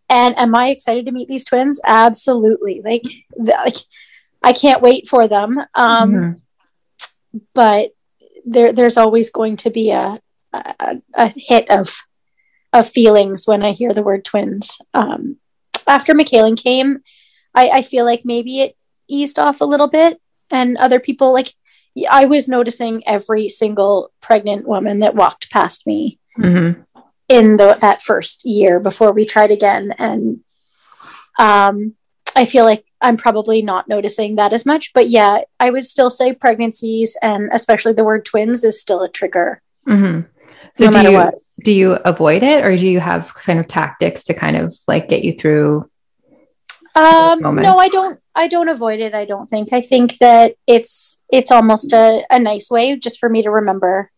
and 0.08 0.38
am 0.38 0.54
i 0.54 0.68
excited 0.68 1.06
to 1.06 1.12
meet 1.12 1.28
these 1.28 1.44
twins 1.44 1.80
absolutely 1.84 2.80
like 2.84 3.04
like 3.36 3.76
i 4.42 4.52
can't 4.52 4.82
wait 4.82 5.08
for 5.08 5.28
them 5.28 5.58
um 5.74 6.12
mm-hmm. 6.12 7.38
but 7.54 7.90
there 8.44 8.72
there's 8.72 8.96
always 8.96 9.30
going 9.30 9.56
to 9.56 9.70
be 9.70 9.90
a, 9.90 10.18
a, 10.52 10.96
a 11.14 11.32
hit 11.34 11.70
of 11.70 12.02
of 12.72 12.88
feelings 12.88 13.46
when 13.46 13.64
I 13.64 13.72
hear 13.72 13.92
the 13.92 14.02
word 14.02 14.24
twins. 14.24 14.78
Um, 14.94 15.38
after 15.86 16.14
McKaylin 16.14 16.60
came, 16.60 17.02
I, 17.54 17.68
I 17.68 17.82
feel 17.82 18.04
like 18.04 18.24
maybe 18.24 18.60
it 18.60 18.76
eased 19.08 19.38
off 19.38 19.60
a 19.60 19.66
little 19.66 19.88
bit, 19.88 20.20
and 20.50 20.76
other 20.76 21.00
people 21.00 21.32
like 21.32 21.54
I 22.08 22.26
was 22.26 22.48
noticing 22.48 23.06
every 23.06 23.48
single 23.48 24.12
pregnant 24.20 24.66
woman 24.66 25.00
that 25.00 25.14
walked 25.14 25.50
past 25.50 25.86
me 25.86 26.18
mm-hmm. 26.38 26.80
in 27.28 27.56
the, 27.56 27.76
that 27.80 28.02
first 28.02 28.44
year 28.44 28.80
before 28.80 29.12
we 29.12 29.26
tried 29.26 29.50
again, 29.50 29.94
and 29.98 30.40
um, 31.38 31.94
I 32.36 32.44
feel 32.44 32.64
like 32.64 32.84
I'm 33.00 33.16
probably 33.16 33.62
not 33.62 33.88
noticing 33.88 34.36
that 34.36 34.52
as 34.52 34.66
much. 34.66 34.92
But 34.92 35.08
yeah, 35.08 35.42
I 35.58 35.70
would 35.70 35.84
still 35.84 36.10
say 36.10 36.32
pregnancies 36.32 37.16
and 37.22 37.50
especially 37.52 37.94
the 37.94 38.04
word 38.04 38.24
twins 38.24 38.62
is 38.62 38.80
still 38.80 39.02
a 39.02 39.08
trigger. 39.08 39.62
Mm-hmm. 39.88 40.28
So 40.74 40.90
no 40.90 41.02
do 41.02 41.10
you, 41.10 41.16
what. 41.16 41.34
do 41.64 41.72
you 41.72 41.92
avoid 41.92 42.42
it 42.42 42.64
or 42.64 42.76
do 42.76 42.86
you 42.86 43.00
have 43.00 43.34
kind 43.34 43.58
of 43.58 43.66
tactics 43.66 44.24
to 44.24 44.34
kind 44.34 44.56
of 44.56 44.76
like 44.86 45.08
get 45.08 45.24
you 45.24 45.34
through? 45.34 45.89
Um, 46.94 47.40
no, 47.56 47.78
I 47.78 47.88
don't, 47.88 48.18
I 48.34 48.48
don't 48.48 48.68
avoid 48.68 49.00
it. 49.00 49.14
I 49.14 49.24
don't 49.24 49.48
think, 49.48 49.72
I 49.72 49.80
think 49.80 50.18
that 50.18 50.56
it's, 50.66 51.20
it's 51.30 51.50
almost 51.50 51.92
a, 51.92 52.24
a 52.30 52.38
nice 52.38 52.68
way 52.70 52.96
just 52.96 53.18
for 53.18 53.28
me 53.28 53.42
to 53.42 53.50
remember 53.50 54.10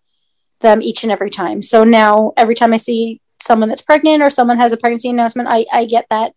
them 0.60 0.80
each 0.80 1.02
and 1.02 1.12
every 1.12 1.30
time. 1.30 1.60
So 1.60 1.84
now 1.84 2.32
every 2.36 2.54
time 2.54 2.72
I 2.72 2.78
see 2.78 3.20
someone 3.40 3.68
that's 3.68 3.82
pregnant 3.82 4.22
or 4.22 4.30
someone 4.30 4.58
has 4.58 4.72
a 4.72 4.76
pregnancy 4.76 5.10
announcement, 5.10 5.48
I, 5.50 5.66
I 5.72 5.84
get 5.84 6.06
that 6.10 6.32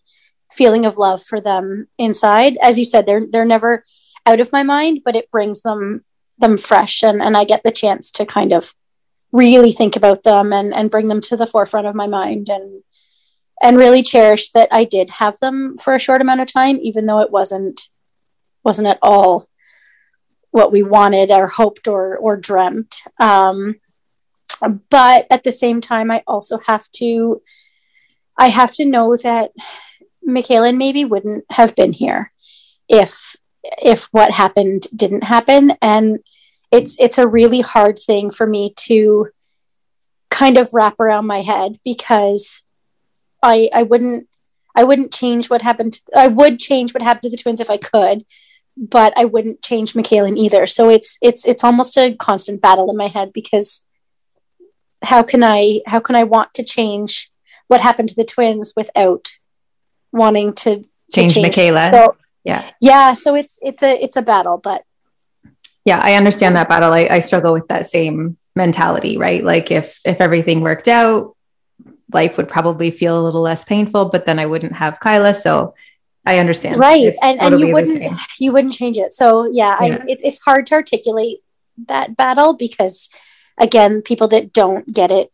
feeling 0.52 0.86
of 0.86 0.98
love 0.98 1.24
for 1.24 1.40
them 1.40 1.88
inside. 1.98 2.58
As 2.62 2.78
you 2.78 2.86
said, 2.86 3.06
they're 3.06 3.26
they're 3.30 3.46
never 3.46 3.84
out 4.26 4.40
of 4.40 4.52
my 4.52 4.64
mind, 4.64 5.02
but 5.04 5.16
it 5.16 5.32
brings 5.32 5.62
them 5.62 6.04
them 6.38 6.58
fresh 6.58 7.02
and, 7.04 7.22
and 7.22 7.38
I 7.38 7.46
get 7.46 7.64
the 7.64 7.72
chance 7.72 8.12
to 8.12 8.26
kind 8.26 8.52
of 8.52 8.74
really 9.32 9.72
think 9.72 9.96
about 9.96 10.24
them 10.24 10.52
and, 10.52 10.74
and 10.74 10.92
bring 10.92 11.08
them 11.08 11.22
to 11.22 11.38
the 11.38 11.48
forefront 11.48 11.88
of 11.88 11.96
my 11.96 12.08
mind 12.08 12.50
and 12.50 12.84
and 13.62 13.78
really 13.78 14.04
cherish 14.04 14.52
that 14.52 14.70
I 14.72 14.84
did 14.84 15.10
have 15.12 15.40
them 15.40 15.78
for 15.78 15.94
a 15.94 16.00
short 16.00 16.22
amount 16.22 16.42
of 16.42 16.52
time, 16.52 16.78
even 16.82 17.06
though 17.06 17.20
it 17.20 17.32
wasn't 17.32 17.90
wasn't 18.64 18.88
at 18.88 19.00
all 19.02 19.48
what 20.52 20.72
we 20.72 20.82
wanted 20.82 21.32
or 21.32 21.48
hoped 21.48 21.88
or 21.88 22.18
or 22.18 22.38
dreamt. 22.38 23.02
Um, 23.20 23.76
but 24.90 25.28
at 25.30 25.44
the 25.44 25.52
same 25.52 25.82
time, 25.82 26.12
I 26.12 26.24
also 26.28 26.60
have 26.66 26.90
to 26.94 27.42
I 28.38 28.48
have 28.48 28.74
to 28.76 28.86
know 28.86 29.16
that 29.18 29.52
McKaylin 30.28 30.78
maybe 30.78 31.06
wouldn't 31.06 31.46
have 31.52 31.76
been 31.76 31.94
here 31.94 32.32
if 32.90 33.36
if 33.84 34.06
what 34.06 34.32
happened 34.32 34.88
didn't 34.96 35.24
happen 35.24 35.74
and 35.82 36.20
it's 36.72 37.00
it's 37.00 37.18
a 37.18 37.28
really 37.28 37.62
hard 37.62 37.98
thing 37.98 38.30
for 38.30 38.46
me 38.46 38.74
to 38.76 39.28
kind 40.30 40.58
of 40.58 40.74
wrap 40.74 41.00
around 41.00 41.26
my 41.26 41.42
head 41.42 41.80
because 41.84 42.66
I 43.46 43.70
I 43.74 43.84
wouldn't 43.84 44.28
I 44.76 44.84
wouldn't 44.84 45.14
change 45.14 45.50
what 45.50 45.62
happened 45.62 45.94
to, 45.94 46.02
I 46.16 46.28
would 46.28 46.60
change 46.60 46.94
what 46.94 47.04
happened 47.04 47.24
to 47.24 47.30
the 47.30 47.42
twins 47.42 47.62
if 47.62 47.70
I 47.70 47.78
could 47.78 48.26
but 48.78 49.14
I 49.16 49.24
wouldn't 49.24 49.62
change 49.62 49.94
McKaylin 49.94 50.38
either 50.38 50.68
so 50.68 50.90
it's 50.90 51.18
it's 51.22 51.46
it's 51.46 51.64
almost 51.64 51.98
a 51.98 52.14
constant 52.16 52.62
battle 52.62 52.90
in 52.90 52.98
my 52.98 53.08
head 53.08 53.32
because 53.32 53.86
how 55.04 55.24
can 55.24 55.44
I 55.44 55.82
how 55.86 56.00
can 56.00 56.16
I 56.16 56.24
want 56.24 56.54
to 56.56 56.64
change 56.64 57.32
what 57.68 57.82
happened 57.82 58.10
to 58.10 58.16
the 58.16 58.24
twins 58.24 58.74
without 58.76 59.30
wanting 60.12 60.54
to, 60.54 60.78
to 60.78 60.88
change, 61.14 61.34
change 61.34 61.48
McKayla. 61.48 61.90
So 61.92 62.16
yeah, 62.44 62.70
yeah. 62.82 63.14
So 63.14 63.36
it's 63.36 63.60
it's 63.62 63.84
a 63.84 63.92
it's 64.04 64.16
a 64.16 64.22
battle, 64.22 64.58
but 64.58 64.84
yeah, 65.84 66.00
I 66.02 66.16
understand 66.16 66.56
that 66.56 66.70
battle. 66.70 66.92
I, 66.92 67.08
I 67.10 67.20
struggle 67.20 67.54
with 67.54 67.68
that 67.68 67.88
same 67.88 68.38
mentality, 68.56 69.18
right? 69.18 69.44
Like 69.44 69.72
if 69.72 70.00
if 70.06 70.22
everything 70.22 70.62
worked 70.62 70.88
out, 70.88 71.35
life 72.12 72.38
would 72.38 72.50
probably 72.50 72.92
feel 72.92 73.20
a 73.20 73.24
little 73.24 73.42
less 73.42 73.66
painful, 73.66 74.10
but 74.10 74.26
then 74.26 74.40
I 74.40 74.46
wouldn't 74.46 74.74
have 74.74 75.00
Kyla. 75.00 75.36
So 75.36 75.76
I 76.26 76.40
understand. 76.40 76.78
Right. 76.78 77.16
and, 77.22 77.40
totally 77.40 77.62
and 77.62 77.68
you 77.68 77.74
wouldn't, 77.74 78.18
you 78.40 78.52
wouldn't 78.52 78.74
change 78.74 78.98
it. 78.98 79.12
So 79.12 79.46
yeah, 79.46 79.84
yeah. 79.84 79.96
I, 79.96 80.06
it's, 80.08 80.24
it's 80.24 80.42
hard 80.42 80.66
to 80.68 80.76
articulate 80.76 81.40
that 81.88 82.16
battle 82.16 82.54
because 82.54 83.10
again, 83.58 84.02
people 84.02 84.28
that 84.30 84.54
don't 84.54 84.92
get 84.92 85.12
it, 85.12 85.32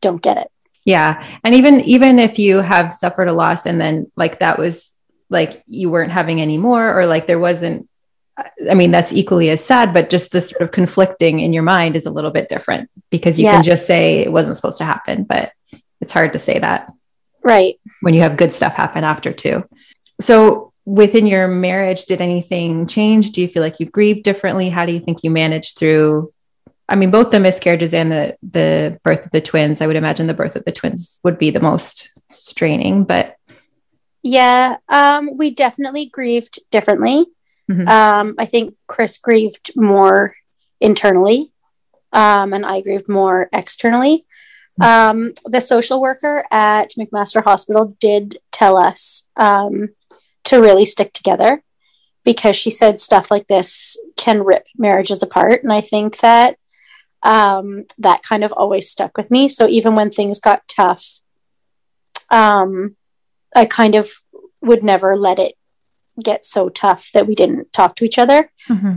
don't 0.00 0.22
get 0.22 0.38
it. 0.38 0.48
Yeah. 0.84 1.24
And 1.44 1.54
even 1.54 1.80
even 1.82 2.18
if 2.18 2.38
you 2.38 2.56
have 2.56 2.94
suffered 2.94 3.28
a 3.28 3.32
loss 3.32 3.66
and 3.66 3.80
then 3.80 4.10
like 4.16 4.40
that 4.40 4.58
was 4.58 4.90
like 5.30 5.62
you 5.66 5.90
weren't 5.90 6.12
having 6.12 6.40
any 6.40 6.58
more 6.58 6.98
or 6.98 7.06
like 7.06 7.26
there 7.26 7.38
wasn't 7.38 7.88
uh, 8.36 8.44
I 8.68 8.74
mean 8.74 8.90
that's 8.90 9.12
equally 9.12 9.50
as 9.50 9.64
sad 9.64 9.94
but 9.94 10.10
just 10.10 10.32
the 10.32 10.40
sort 10.40 10.62
of 10.62 10.72
conflicting 10.72 11.40
in 11.40 11.52
your 11.52 11.62
mind 11.62 11.94
is 11.94 12.06
a 12.06 12.10
little 12.10 12.32
bit 12.32 12.48
different 12.48 12.90
because 13.10 13.38
you 13.38 13.44
yeah. 13.44 13.54
can 13.54 13.62
just 13.62 13.86
say 13.86 14.18
it 14.18 14.32
wasn't 14.32 14.56
supposed 14.56 14.78
to 14.78 14.84
happen 14.84 15.22
but 15.22 15.52
it's 16.02 16.12
hard 16.12 16.34
to 16.34 16.38
say 16.38 16.58
that. 16.58 16.92
Right. 17.42 17.80
When 18.02 18.12
you 18.12 18.20
have 18.20 18.36
good 18.36 18.52
stuff 18.52 18.74
happen 18.74 19.04
after 19.04 19.32
too. 19.32 19.64
So 20.20 20.72
within 20.84 21.26
your 21.26 21.48
marriage 21.48 22.04
did 22.04 22.20
anything 22.20 22.86
change? 22.86 23.30
Do 23.30 23.40
you 23.40 23.48
feel 23.48 23.62
like 23.62 23.80
you 23.80 23.86
grieved 23.86 24.24
differently? 24.24 24.68
How 24.68 24.84
do 24.84 24.92
you 24.92 25.00
think 25.00 25.24
you 25.24 25.30
managed 25.30 25.78
through 25.78 26.32
I 26.88 26.94
mean, 26.94 27.10
both 27.10 27.30
the 27.30 27.40
miscarriages 27.40 27.94
and 27.94 28.12
the 28.12 28.36
the 28.42 29.00
birth 29.02 29.24
of 29.24 29.32
the 29.32 29.40
twins. 29.40 29.80
I 29.80 29.86
would 29.86 29.96
imagine 29.96 30.26
the 30.26 30.34
birth 30.34 30.56
of 30.56 30.64
the 30.64 30.72
twins 30.72 31.20
would 31.24 31.38
be 31.38 31.50
the 31.50 31.60
most 31.60 32.12
straining, 32.30 33.04
but 33.04 33.36
yeah, 34.22 34.76
um, 34.88 35.36
we 35.36 35.50
definitely 35.50 36.06
grieved 36.06 36.58
differently. 36.70 37.24
Mm-hmm. 37.70 37.88
Um, 37.88 38.34
I 38.38 38.44
think 38.44 38.74
Chris 38.88 39.16
grieved 39.16 39.72
more 39.74 40.34
internally, 40.80 41.52
um, 42.12 42.52
and 42.52 42.66
I 42.66 42.82
grieved 42.82 43.08
more 43.08 43.48
externally. 43.52 44.26
Um, 44.80 45.34
the 45.44 45.60
social 45.60 46.00
worker 46.00 46.44
at 46.50 46.94
McMaster 46.98 47.44
Hospital 47.44 47.96
did 48.00 48.38
tell 48.50 48.76
us 48.76 49.28
um, 49.36 49.90
to 50.44 50.60
really 50.60 50.84
stick 50.84 51.12
together 51.12 51.62
because 52.24 52.56
she 52.56 52.70
said 52.70 52.98
stuff 52.98 53.30
like 53.30 53.48
this 53.48 53.96
can 54.16 54.44
rip 54.44 54.66
marriages 54.76 55.22
apart. 55.22 55.62
And 55.62 55.72
I 55.72 55.80
think 55.80 56.18
that 56.20 56.56
um, 57.22 57.84
that 57.98 58.22
kind 58.22 58.44
of 58.44 58.52
always 58.52 58.88
stuck 58.88 59.16
with 59.16 59.30
me. 59.30 59.48
So 59.48 59.68
even 59.68 59.94
when 59.94 60.10
things 60.10 60.40
got 60.40 60.66
tough, 60.68 61.20
um, 62.30 62.96
I 63.54 63.66
kind 63.66 63.94
of 63.94 64.08
would 64.60 64.82
never 64.82 65.16
let 65.16 65.38
it 65.38 65.54
get 66.22 66.44
so 66.44 66.68
tough 66.68 67.10
that 67.12 67.26
we 67.26 67.34
didn't 67.34 67.72
talk 67.72 67.96
to 67.96 68.04
each 68.04 68.18
other. 68.18 68.50
Mm-hmm. 68.68 68.96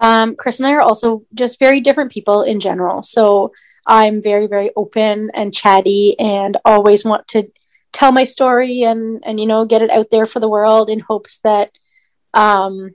Um, 0.00 0.34
Chris 0.34 0.58
and 0.58 0.66
I 0.66 0.72
are 0.72 0.80
also 0.80 1.22
just 1.32 1.58
very 1.58 1.80
different 1.80 2.10
people 2.10 2.42
in 2.42 2.60
general. 2.60 3.02
So 3.02 3.52
I'm 3.86 4.22
very, 4.22 4.46
very 4.46 4.70
open 4.76 5.30
and 5.34 5.52
chatty 5.52 6.18
and 6.18 6.56
always 6.64 7.04
want 7.04 7.26
to 7.28 7.50
tell 7.92 8.12
my 8.12 8.24
story 8.24 8.82
and 8.82 9.22
and 9.24 9.38
you 9.38 9.44
know 9.44 9.66
get 9.66 9.82
it 9.82 9.90
out 9.90 10.08
there 10.10 10.24
for 10.24 10.40
the 10.40 10.48
world 10.48 10.88
in 10.88 11.00
hopes 11.00 11.40
that 11.40 11.70
um, 12.32 12.94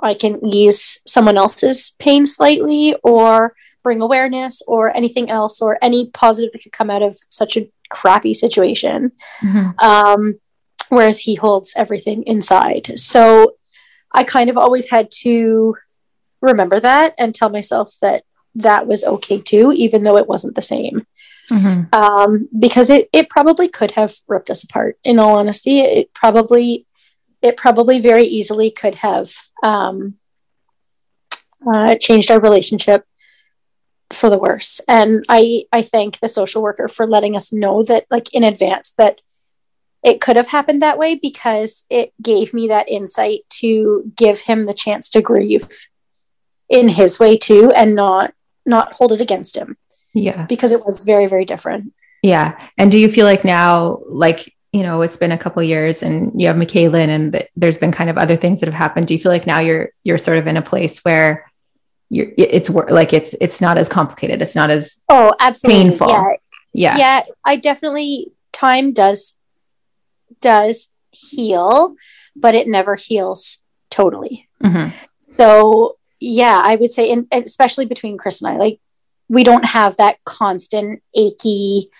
I 0.00 0.14
can 0.14 0.44
ease 0.44 1.02
someone 1.06 1.36
else's 1.36 1.94
pain 1.98 2.24
slightly 2.26 2.94
or 3.02 3.54
bring 3.82 4.00
awareness 4.00 4.62
or 4.66 4.94
anything 4.96 5.30
else 5.30 5.60
or 5.60 5.78
any 5.82 6.10
positive 6.10 6.52
that 6.52 6.62
could 6.62 6.72
come 6.72 6.90
out 6.90 7.02
of 7.02 7.16
such 7.28 7.56
a 7.56 7.70
crappy 7.90 8.34
situation. 8.34 9.12
Mm-hmm. 9.42 9.78
Um, 9.78 10.40
whereas 10.88 11.20
he 11.20 11.34
holds 11.34 11.72
everything 11.76 12.22
inside. 12.24 12.98
So 12.98 13.54
I 14.12 14.24
kind 14.24 14.50
of 14.50 14.58
always 14.58 14.90
had 14.90 15.10
to 15.22 15.76
remember 16.40 16.80
that 16.80 17.14
and 17.18 17.34
tell 17.34 17.48
myself 17.48 17.94
that 18.00 18.24
that 18.54 18.86
was 18.86 19.04
okay 19.04 19.40
too, 19.40 19.72
even 19.72 20.02
though 20.02 20.16
it 20.16 20.28
wasn't 20.28 20.54
the 20.54 20.62
same. 20.62 21.06
Mm-hmm. 21.50 21.92
Um, 21.92 22.48
because 22.56 22.90
it, 22.90 23.08
it 23.12 23.28
probably 23.28 23.68
could 23.68 23.92
have 23.92 24.14
ripped 24.28 24.50
us 24.50 24.62
apart. 24.62 24.98
In 25.02 25.18
all 25.18 25.38
honesty, 25.38 25.80
it 25.80 26.14
probably 26.14 26.86
it 27.42 27.56
probably 27.56 27.98
very 27.98 28.24
easily 28.24 28.70
could 28.70 28.96
have 28.96 29.32
um, 29.62 30.16
uh, 31.66 31.96
changed 31.96 32.30
our 32.30 32.40
relationship 32.40 33.04
for 34.12 34.30
the 34.30 34.38
worse. 34.38 34.80
And 34.88 35.24
I 35.28 35.64
I 35.72 35.82
thank 35.82 36.20
the 36.20 36.28
social 36.28 36.62
worker 36.62 36.88
for 36.88 37.06
letting 37.06 37.36
us 37.36 37.52
know 37.52 37.82
that 37.84 38.06
like 38.10 38.32
in 38.34 38.44
advance 38.44 38.92
that 38.98 39.20
it 40.02 40.20
could 40.20 40.36
have 40.36 40.48
happened 40.48 40.82
that 40.82 40.98
way 40.98 41.14
because 41.14 41.84
it 41.90 42.12
gave 42.22 42.54
me 42.54 42.68
that 42.68 42.88
insight 42.88 43.40
to 43.50 44.10
give 44.16 44.40
him 44.40 44.64
the 44.64 44.74
chance 44.74 45.08
to 45.10 45.20
grieve 45.20 45.68
in 46.68 46.88
his 46.88 47.18
way 47.18 47.36
too 47.36 47.70
and 47.72 47.94
not 47.94 48.32
not 48.66 48.92
hold 48.92 49.12
it 49.12 49.20
against 49.20 49.56
him. 49.56 49.76
Yeah. 50.14 50.46
Because 50.46 50.72
it 50.72 50.84
was 50.84 51.04
very 51.04 51.26
very 51.26 51.44
different. 51.44 51.92
Yeah. 52.22 52.58
And 52.76 52.90
do 52.90 52.98
you 52.98 53.10
feel 53.10 53.26
like 53.26 53.44
now 53.44 54.00
like 54.06 54.54
you 54.72 54.82
know 54.82 55.02
it's 55.02 55.16
been 55.16 55.32
a 55.32 55.38
couple 55.38 55.62
years 55.62 56.02
and 56.02 56.40
you 56.40 56.46
have 56.46 56.56
McKaylin 56.56 57.08
and 57.08 57.32
th- 57.32 57.48
there's 57.56 57.78
been 57.78 57.92
kind 57.92 58.10
of 58.10 58.18
other 58.18 58.36
things 58.36 58.60
that 58.60 58.66
have 58.66 58.74
happened 58.74 59.06
do 59.06 59.14
you 59.14 59.20
feel 59.20 59.32
like 59.32 59.46
now 59.46 59.60
you're 59.60 59.90
you're 60.04 60.18
sort 60.18 60.38
of 60.38 60.46
in 60.46 60.56
a 60.56 60.62
place 60.62 61.00
where 61.00 61.50
you're 62.08 62.28
it's 62.36 62.70
like 62.70 63.12
it's 63.12 63.34
it's 63.40 63.60
not 63.60 63.78
as 63.78 63.88
complicated 63.88 64.40
it's 64.42 64.54
not 64.54 64.70
as 64.70 64.98
oh 65.08 65.32
absolutely 65.40 65.90
painful 65.90 66.08
yeah 66.08 66.36
yeah 66.72 66.96
yeah 66.98 67.22
I 67.44 67.56
definitely 67.56 68.28
time 68.52 68.92
does 68.92 69.34
does 70.40 70.88
heal 71.10 71.96
but 72.36 72.54
it 72.54 72.68
never 72.68 72.94
heals 72.94 73.58
totally 73.90 74.48
mm-hmm. 74.62 74.96
so 75.36 75.96
yeah 76.20 76.60
I 76.64 76.76
would 76.76 76.92
say 76.92 77.10
and 77.10 77.26
especially 77.32 77.86
between 77.86 78.18
Chris 78.18 78.42
and 78.42 78.52
I 78.52 78.56
like 78.56 78.80
we 79.28 79.44
don't 79.44 79.64
have 79.64 79.96
that 79.96 80.22
constant 80.24 81.02
achy 81.14 81.90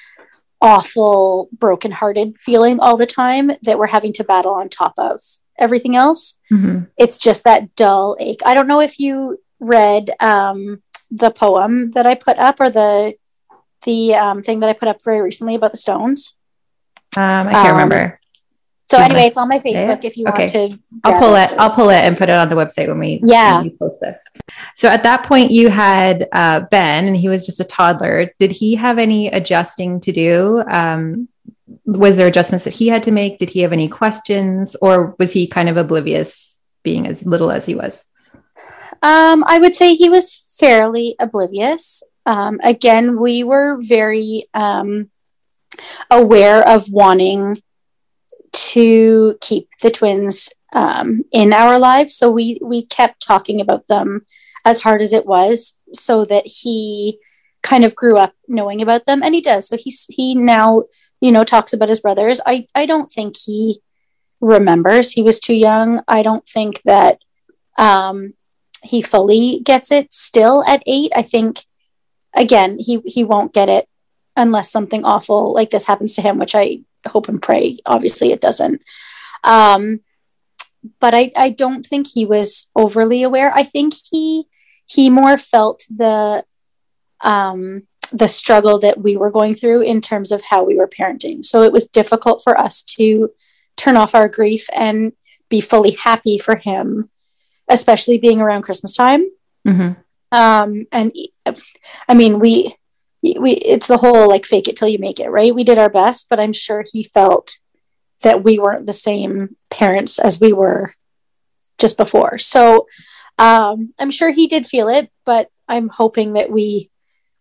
awful 0.61 1.49
brokenhearted 1.53 2.39
feeling 2.39 2.81
all 2.81 2.97
the 2.97 3.07
time 3.07 3.51
that 3.63 3.79
we're 3.79 3.87
having 3.87 4.13
to 4.13 4.25
battle 4.25 4.53
on 4.53 4.69
top 4.69 4.93
of 4.99 5.21
everything 5.59 5.97
else. 5.97 6.39
Mm-hmm. 6.53 6.85
it's 6.97 7.19
just 7.19 7.45
that 7.45 7.75
dull 7.77 8.17
ache. 8.21 8.41
I 8.45 8.55
don't 8.55 8.69
know 8.69 8.81
if 8.81 8.99
you 8.99 9.39
read 9.59 10.11
um, 10.21 10.83
the 11.11 11.31
poem 11.31 11.91
that 11.93 12.07
i 12.07 12.15
put 12.15 12.39
up 12.39 12.61
or 12.61 12.71
the 12.71 13.15
the 13.83 14.15
um, 14.15 14.43
thing 14.43 14.61
that 14.61 14.71
i 14.71 14.73
put 14.73 14.89
up 14.89 15.03
very 15.05 15.21
recently 15.21 15.55
about 15.55 15.71
the 15.71 15.77
stones. 15.77 16.37
Um, 17.17 17.49
i 17.49 17.53
can't 17.53 17.69
um, 17.69 17.73
remember 17.73 18.20
so 18.91 18.99
anyway, 18.99 19.23
it's 19.23 19.37
on 19.37 19.49
my 19.49 19.61
Facebook 19.61 20.05
if 20.05 20.17
you 20.17 20.27
okay. 20.27 20.43
want 20.43 20.73
to. 20.73 20.79
I'll 21.05 21.21
pull 21.21 21.37
it. 21.37 21.51
I'll 21.61 21.71
pull 21.71 21.91
it 21.91 22.03
and 22.03 22.17
put 22.17 22.29
it 22.29 22.35
on 22.35 22.49
the 22.49 22.57
website 22.57 22.89
when 22.89 22.99
we 22.99 23.21
yeah 23.25 23.59
when 23.59 23.67
we 23.67 23.77
post 23.77 24.01
this. 24.01 24.19
So 24.75 24.89
at 24.89 25.05
that 25.05 25.23
point, 25.23 25.53
you 25.53 25.69
had 25.69 26.29
uh, 26.33 26.63
Ben, 26.73 27.07
and 27.07 27.17
he 27.17 27.29
was 27.29 27.47
just 27.47 27.61
a 27.61 27.65
toddler. 27.65 28.33
Did 28.41 28.51
he 28.51 28.75
have 28.75 28.99
any 28.99 29.29
adjusting 29.29 30.01
to 30.01 30.11
do? 30.11 30.65
Um, 30.67 31.29
was 31.85 32.17
there 32.17 32.27
adjustments 32.27 32.65
that 32.65 32.73
he 32.73 32.89
had 32.89 33.05
to 33.05 33.13
make? 33.13 33.39
Did 33.39 33.51
he 33.51 33.61
have 33.61 33.73
any 33.73 33.89
questions, 33.89 34.75
or 34.83 35.15
was 35.21 35.31
he 35.31 35.47
kind 35.47 35.69
of 35.69 35.77
oblivious, 35.77 36.61
being 36.83 37.07
as 37.07 37.25
little 37.25 37.53
as 37.53 37.67
he 37.67 37.77
was? 37.77 38.05
Um, 39.05 39.45
I 39.47 39.61
would 39.61 39.77
say 39.77 39.95
he 39.95 40.09
was 40.09 40.35
fairly 40.59 41.15
oblivious. 41.21 42.03
Um, 42.27 42.59
again, 42.65 43.21
we 43.21 43.45
were 43.45 43.79
very 43.81 44.49
um, 44.53 45.11
aware 46.11 46.69
of 46.69 46.91
wanting 46.91 47.63
to 48.53 49.37
keep 49.41 49.69
the 49.83 49.91
twins 49.91 50.51
um, 50.73 51.25
in 51.33 51.53
our 51.53 51.79
lives. 51.79 52.15
So 52.15 52.31
we 52.31 52.59
we 52.63 52.85
kept 52.85 53.25
talking 53.25 53.61
about 53.61 53.87
them 53.87 54.27
as 54.65 54.81
hard 54.81 55.01
as 55.01 55.13
it 55.13 55.27
was, 55.27 55.79
so 55.93 56.25
that 56.27 56.47
he 56.47 57.19
kind 57.63 57.85
of 57.85 57.95
grew 57.95 58.17
up 58.17 58.35
knowing 58.49 58.81
about 58.81 59.05
them, 59.05 59.23
and 59.23 59.35
he 59.35 59.41
does. 59.41 59.69
So 59.69 59.77
he's 59.77 60.07
he 60.09 60.35
now 60.35 60.85
you 61.21 61.33
know 61.33 61.45
talks 61.45 61.73
about 61.73 61.89
his 61.89 62.01
brothers. 62.01 62.41
I 62.47 62.67
I 62.75 62.87
don't 62.87 63.11
think 63.11 63.37
he 63.37 63.81
remembers. 64.41 65.13
He 65.13 65.23
was 65.23 65.41
too 65.41 65.55
young. 65.55 66.03
I 66.09 66.23
don't 66.23 66.47
think 66.47 66.83
that 66.83 67.19
um, 67.77 68.35
he 68.83 69.03
fully 69.03 69.61
gets 69.61 69.91
it 69.91 70.13
still 70.13 70.65
at 70.65 70.83
eight. 70.87 71.13
I 71.15 71.23
think 71.23 71.61
again 72.35 72.79
he 72.79 73.01
he 73.05 73.25
won't 73.25 73.53
get 73.53 73.69
it 73.69 73.89
unless 74.37 74.71
something 74.71 75.05
awful 75.05 75.53
like 75.53 75.71
this 75.71 75.87
happens 75.87 76.15
to 76.15 76.23
him, 76.23 76.39
which 76.39 76.55
I 76.55 76.81
hope 77.09 77.29
and 77.29 77.43
pray. 77.43 77.79
Obviously, 77.87 78.33
it 78.33 78.41
doesn't. 78.41 78.83
Um, 79.45 80.01
but 80.99 81.15
I, 81.15 81.31
I 81.37 81.51
don't 81.51 81.85
think 81.85 82.09
he 82.09 82.25
was 82.25 82.71
overly 82.75 83.23
aware. 83.23 83.53
I 83.55 83.63
think 83.63 83.95
he 84.11 84.45
he 84.87 85.11
more 85.11 85.39
felt 85.39 85.85
the 85.95 86.45
um, 87.21 87.87
the 88.13 88.29
struggle 88.29 88.79
that 88.81 89.01
we 89.01 89.17
were 89.17 89.31
going 89.31 89.55
through 89.55 89.83
in 89.83 90.01
terms 90.01 90.33
of 90.33 90.43
how 90.43 90.65
we 90.65 90.77
were 90.77 90.89
parenting. 90.89 91.45
So 91.45 91.63
it 91.63 91.73
was 91.73 91.87
difficult 91.87 92.43
for 92.43 92.59
us 92.59 92.83
to 92.83 93.31
turn 93.77 93.97
off 93.97 94.15
our 94.15 94.29
grief 94.29 94.67
and 94.75 95.13
be 95.49 95.61
fully 95.61 95.93
happy 95.93 96.39
for 96.39 96.57
him, 96.57 97.11
especially 97.69 98.19
being 98.19 98.41
around 98.41 98.63
Christmas 98.63 98.95
time. 98.95 99.31
Mm-hmm. 99.67 100.01
Um, 100.33 100.87
and 100.93 101.13
I 102.09 102.15
mean, 102.15 102.39
we 102.39 102.75
we 103.23 103.53
it's 103.53 103.87
the 103.87 103.99
whole 103.99 104.29
like 104.29 104.47
fake 104.47 104.69
it 104.69 104.77
till 104.77 104.89
you 104.89 104.99
make 104.99 105.21
it 105.21 105.31
right? 105.31 105.55
We 105.55 105.65
did 105.65 105.79
our 105.79 105.91
best 105.91 106.29
but 106.29 106.41
i'm 106.41 106.53
sure 106.53 106.85
he 106.91 107.03
felt 107.03 107.59
that 108.23 108.45
we 108.45 108.59
weren't 108.59 108.87
the 108.87 108.93
same 108.93 109.57
parents 109.71 110.19
as 110.19 110.41
we 110.41 110.53
were 110.53 110.95
just 111.79 111.97
before. 111.97 112.39
So 112.39 112.87
um, 113.39 113.95
i'm 113.99 114.11
sure 114.11 114.31
he 114.33 114.47
did 114.47 114.67
feel 114.67 114.89
it 114.89 115.11
but 115.25 115.49
i'm 115.69 115.89
hoping 115.89 116.35
that 116.35 116.51
we 116.51 116.91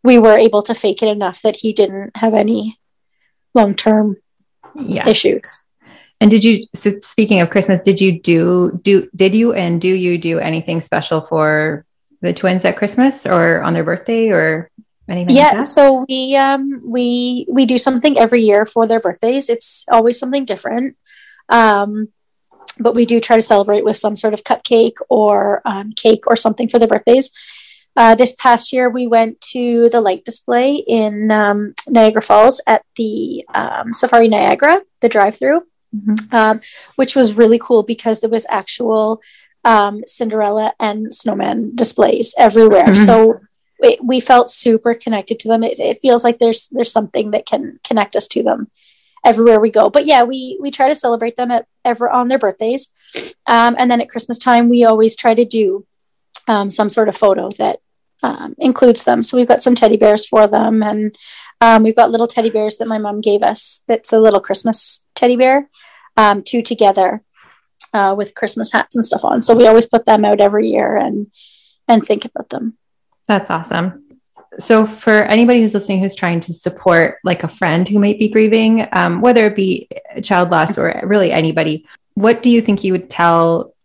we 0.04 0.18
were 0.18 0.38
able 0.38 0.62
to 0.64 0.74
fake 0.74 1.04
it 1.04 1.10
enough 1.10 1.42
that 1.42 1.58
he 1.58 1.74
didn't 1.74 2.16
have 2.16 2.34
any 2.34 2.80
long-term 3.54 4.16
yeah. 4.76 5.08
issues. 5.08 5.64
And 6.22 6.30
did 6.32 6.44
you 6.44 6.66
so 6.76 7.00
speaking 7.00 7.40
of 7.40 7.50
christmas 7.50 7.82
did 7.82 8.02
you 8.02 8.20
do 8.20 8.78
do 8.84 9.10
did 9.16 9.34
you 9.34 9.54
and 9.54 9.80
do 9.80 9.88
you 9.88 10.18
do 10.18 10.38
anything 10.40 10.82
special 10.82 11.26
for 11.28 11.86
the 12.22 12.34
twins 12.34 12.66
at 12.66 12.76
christmas 12.76 13.26
or 13.26 13.62
on 13.62 13.74
their 13.74 13.86
birthday 13.86 14.30
or 14.30 14.70
Anything 15.10 15.36
yeah, 15.36 15.54
like 15.54 15.64
so 15.64 16.06
we 16.08 16.36
um 16.36 16.82
we 16.86 17.46
we 17.50 17.66
do 17.66 17.78
something 17.78 18.18
every 18.18 18.44
year 18.44 18.66
for 18.66 18.86
their 18.86 19.00
birthdays. 19.00 19.50
It's 19.50 19.86
always 19.92 20.20
something 20.20 20.46
different. 20.46 20.98
Um 21.50 22.10
but 22.80 22.96
we 22.96 23.06
do 23.06 23.20
try 23.20 23.36
to 23.36 23.42
celebrate 23.42 23.84
with 23.84 23.98
some 23.98 24.16
sort 24.16 24.34
of 24.34 24.44
cupcake 24.44 24.98
or 25.10 25.62
um, 25.66 25.92
cake 25.92 26.26
or 26.28 26.36
something 26.36 26.68
for 26.70 26.80
their 26.80 26.88
birthdays. 26.88 27.32
Uh, 27.96 28.16
this 28.16 28.34
past 28.40 28.72
year, 28.72 28.90
we 28.90 29.08
went 29.08 29.42
to 29.42 29.90
the 29.90 30.00
light 30.00 30.24
display 30.24 30.76
in 30.76 31.32
um, 31.32 31.74
Niagara 31.88 32.22
Falls 32.22 32.62
at 32.66 32.84
the 32.96 33.44
um, 33.54 33.94
Safari 33.94 34.30
Niagara, 34.30 34.82
the 35.02 35.10
drive-through, 35.10 35.62
mm-hmm. 35.94 36.34
um, 36.34 36.62
which 36.96 37.16
was 37.16 37.34
really 37.34 37.60
cool 37.60 37.84
because 37.84 38.22
there 38.22 38.30
was 38.30 38.46
actual 38.50 39.22
um, 39.66 40.02
Cinderella 40.08 40.74
and 40.80 41.14
snowman 41.14 41.76
displays 41.76 42.34
everywhere. 42.38 42.88
Mm-hmm. 42.88 43.04
So 43.04 43.40
we, 43.82 43.98
we 44.02 44.20
felt 44.20 44.50
super 44.50 44.94
connected 44.94 45.40
to 45.40 45.48
them. 45.48 45.64
It, 45.64 45.80
it 45.80 46.00
feels 46.02 46.24
like 46.24 46.40
there's 46.40 46.68
there's 46.68 46.92
something 46.92 47.32
that 47.32 47.46
can 47.46 47.80
connect 47.84 48.16
us 48.16 48.28
to 48.30 48.44
them 48.44 48.70
everywhere 49.24 49.60
we 49.60 49.70
go. 49.70 49.90
But 49.90 50.06
yeah, 50.06 50.24
we 50.24 50.58
we 50.62 50.72
try 50.72 50.88
to 50.88 50.96
celebrate 50.96 51.36
them 51.36 51.52
at 51.52 51.68
ever 51.86 52.10
on 52.10 52.28
their 52.28 52.40
birthdays, 52.40 52.92
um, 53.46 53.76
and 53.78 53.90
then 53.90 54.02
at 54.02 54.10
Christmas 54.10 54.38
time 54.38 54.70
we 54.70 54.84
always 54.84 55.16
try 55.16 55.34
to 55.34 55.46
do 55.46 55.86
um, 56.48 56.70
some 56.70 56.90
sort 56.90 57.10
of 57.10 57.18
photo 57.18 57.50
that 57.58 57.80
um, 58.24 58.56
includes 58.58 59.04
them. 59.04 59.24
So 59.24 59.38
we've 59.38 59.48
got 59.48 59.64
some 59.64 59.76
teddy 59.76 59.98
bears 59.98 60.28
for 60.28 60.48
them, 60.48 60.84
and 60.84 61.16
um, 61.62 61.84
we've 61.84 61.96
got 61.96 62.12
little 62.12 62.28
teddy 62.28 62.50
bears 62.50 62.78
that 62.78 62.88
my 62.88 62.98
mom 62.98 63.22
gave 63.22 63.44
us. 63.44 63.84
That's 63.88 64.14
a 64.14 64.20
little 64.20 64.42
Christmas 64.42 65.06
teddy 65.16 65.36
bear, 65.36 65.70
um, 66.18 66.44
two 66.44 66.62
together 66.62 67.24
uh, 67.94 68.16
with 68.18 68.36
Christmas 68.36 68.72
hats 68.72 68.96
and 68.96 69.06
stuff 69.06 69.24
on. 69.24 69.42
So 69.42 69.56
we 69.56 69.68
always 69.68 69.88
put 69.88 70.06
them 70.06 70.26
out 70.26 70.42
every 70.42 70.70
year 70.70 70.96
and 70.96 71.28
and 71.88 72.04
think 72.04 72.26
about 72.26 72.50
them. 72.50 72.78
That's 73.30 73.52
awesome. 73.52 74.06
So, 74.58 74.88
for 74.88 75.12
anybody 75.12 75.62
who's 75.62 75.76
listening 75.76 76.00
who's 76.00 76.16
trying 76.16 76.40
to 76.42 76.52
support 76.52 77.20
like 77.24 77.44
a 77.44 77.48
friend 77.48 77.88
who 77.88 78.00
might 78.00 78.18
be 78.18 78.28
grieving, 78.28 78.88
um, 78.92 79.22
whether 79.22 79.46
it 79.46 79.56
be 79.56 79.88
child 80.24 80.50
loss 80.50 80.80
or 80.80 81.00
really 81.04 81.32
anybody, 81.32 81.86
what 82.16 82.42
do 82.42 82.50
you 82.50 82.60
think 82.60 82.84
you 82.84 82.92
would 82.92 83.08
tell, 83.08 83.76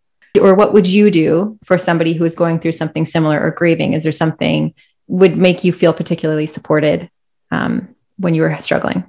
or 0.41 0.55
what 0.55 0.73
would 0.73 0.87
you 0.87 1.11
do 1.11 1.59
for 1.63 1.77
somebody 1.77 2.15
who 2.15 2.25
is 2.25 2.35
going 2.35 2.59
through 2.59 2.73
something 2.73 3.05
similar 3.05 3.39
or 3.39 3.51
grieving? 3.51 3.93
Is 3.93 4.03
there 4.03 4.13
something 4.13 4.73
would 5.09 5.37
make 5.37 5.63
you 5.63 5.75
feel 5.75 5.93
particularly 5.93 6.47
supported 6.47 7.11
um, 7.51 7.95
when 8.17 8.35
you 8.35 8.41
were 8.41 8.57
struggling? 8.61 9.05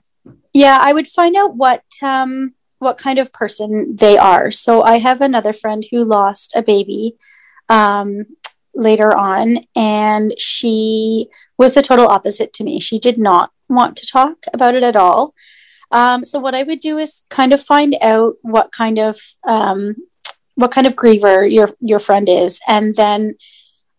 Yeah, 0.53 0.77
I 0.81 0.91
would 0.91 1.07
find 1.07 1.37
out 1.37 1.55
what 1.55 1.81
um, 2.01 2.55
what 2.79 2.97
kind 2.97 3.19
of 3.19 3.31
person 3.31 3.95
they 3.95 4.17
are. 4.17 4.51
So 4.51 4.83
I 4.83 4.97
have 4.97 5.21
another 5.21 5.53
friend 5.53 5.85
who 5.89 6.03
lost 6.03 6.53
a 6.57 6.61
baby 6.61 7.15
um, 7.69 8.25
later 8.75 9.15
on, 9.15 9.59
and 9.75 10.33
she 10.39 11.27
was 11.57 11.73
the 11.73 11.81
total 11.81 12.07
opposite 12.07 12.53
to 12.53 12.63
me. 12.63 12.79
She 12.79 12.99
did 12.99 13.17
not 13.17 13.51
want 13.69 13.97
to 13.97 14.07
talk 14.07 14.45
about 14.53 14.75
it 14.75 14.83
at 14.83 14.95
all. 14.95 15.33
Um, 15.91 16.23
so 16.23 16.39
what 16.39 16.55
I 16.55 16.63
would 16.63 16.79
do 16.79 16.97
is 16.97 17.25
kind 17.29 17.53
of 17.53 17.61
find 17.61 17.95
out 18.01 18.35
what 18.41 18.71
kind 18.71 18.99
of 18.99 19.19
um, 19.43 19.95
what 20.55 20.71
kind 20.71 20.87
of 20.87 20.95
griever 20.95 21.49
your 21.49 21.69
your 21.79 21.99
friend 21.99 22.27
is, 22.29 22.59
and 22.67 22.93
then 22.95 23.35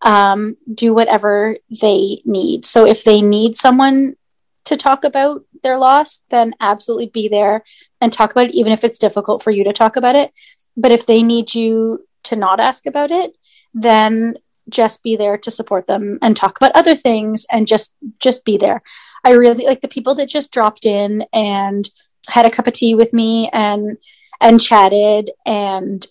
um, 0.02 0.56
do 0.72 0.92
whatever 0.92 1.56
they 1.80 2.20
need. 2.24 2.64
So 2.64 2.86
if 2.86 3.04
they 3.04 3.22
need 3.22 3.54
someone 3.54 4.16
to 4.64 4.76
talk 4.76 5.04
about 5.04 5.44
their 5.62 5.78
loss, 5.78 6.24
then 6.30 6.54
absolutely 6.60 7.06
be 7.06 7.28
there 7.28 7.62
and 8.00 8.12
talk 8.12 8.30
about 8.30 8.46
it, 8.46 8.54
even 8.54 8.72
if 8.72 8.84
it's 8.84 8.98
difficult 8.98 9.42
for 9.42 9.50
you 9.50 9.64
to 9.64 9.72
talk 9.72 9.96
about 9.96 10.16
it. 10.16 10.32
But 10.76 10.90
if 10.90 11.06
they 11.06 11.22
need 11.22 11.54
you 11.54 12.06
to 12.24 12.36
not 12.36 12.60
ask 12.60 12.84
about 12.86 13.10
it, 13.10 13.36
then 13.72 14.34
just 14.68 15.02
be 15.02 15.16
there 15.16 15.38
to 15.38 15.50
support 15.50 15.86
them 15.86 16.18
and 16.22 16.36
talk 16.36 16.56
about 16.56 16.72
other 16.74 16.96
things 16.96 17.46
and 17.50 17.66
just 17.66 17.94
just 18.18 18.44
be 18.44 18.56
there. 18.56 18.82
I 19.24 19.32
really 19.32 19.64
like 19.66 19.80
the 19.80 19.88
people 19.88 20.14
that 20.16 20.28
just 20.28 20.52
dropped 20.52 20.86
in 20.86 21.24
and 21.32 21.88
had 22.28 22.46
a 22.46 22.50
cup 22.50 22.66
of 22.66 22.72
tea 22.72 22.94
with 22.94 23.12
me 23.12 23.48
and 23.52 23.98
and 24.40 24.60
chatted 24.60 25.30
and 25.44 26.06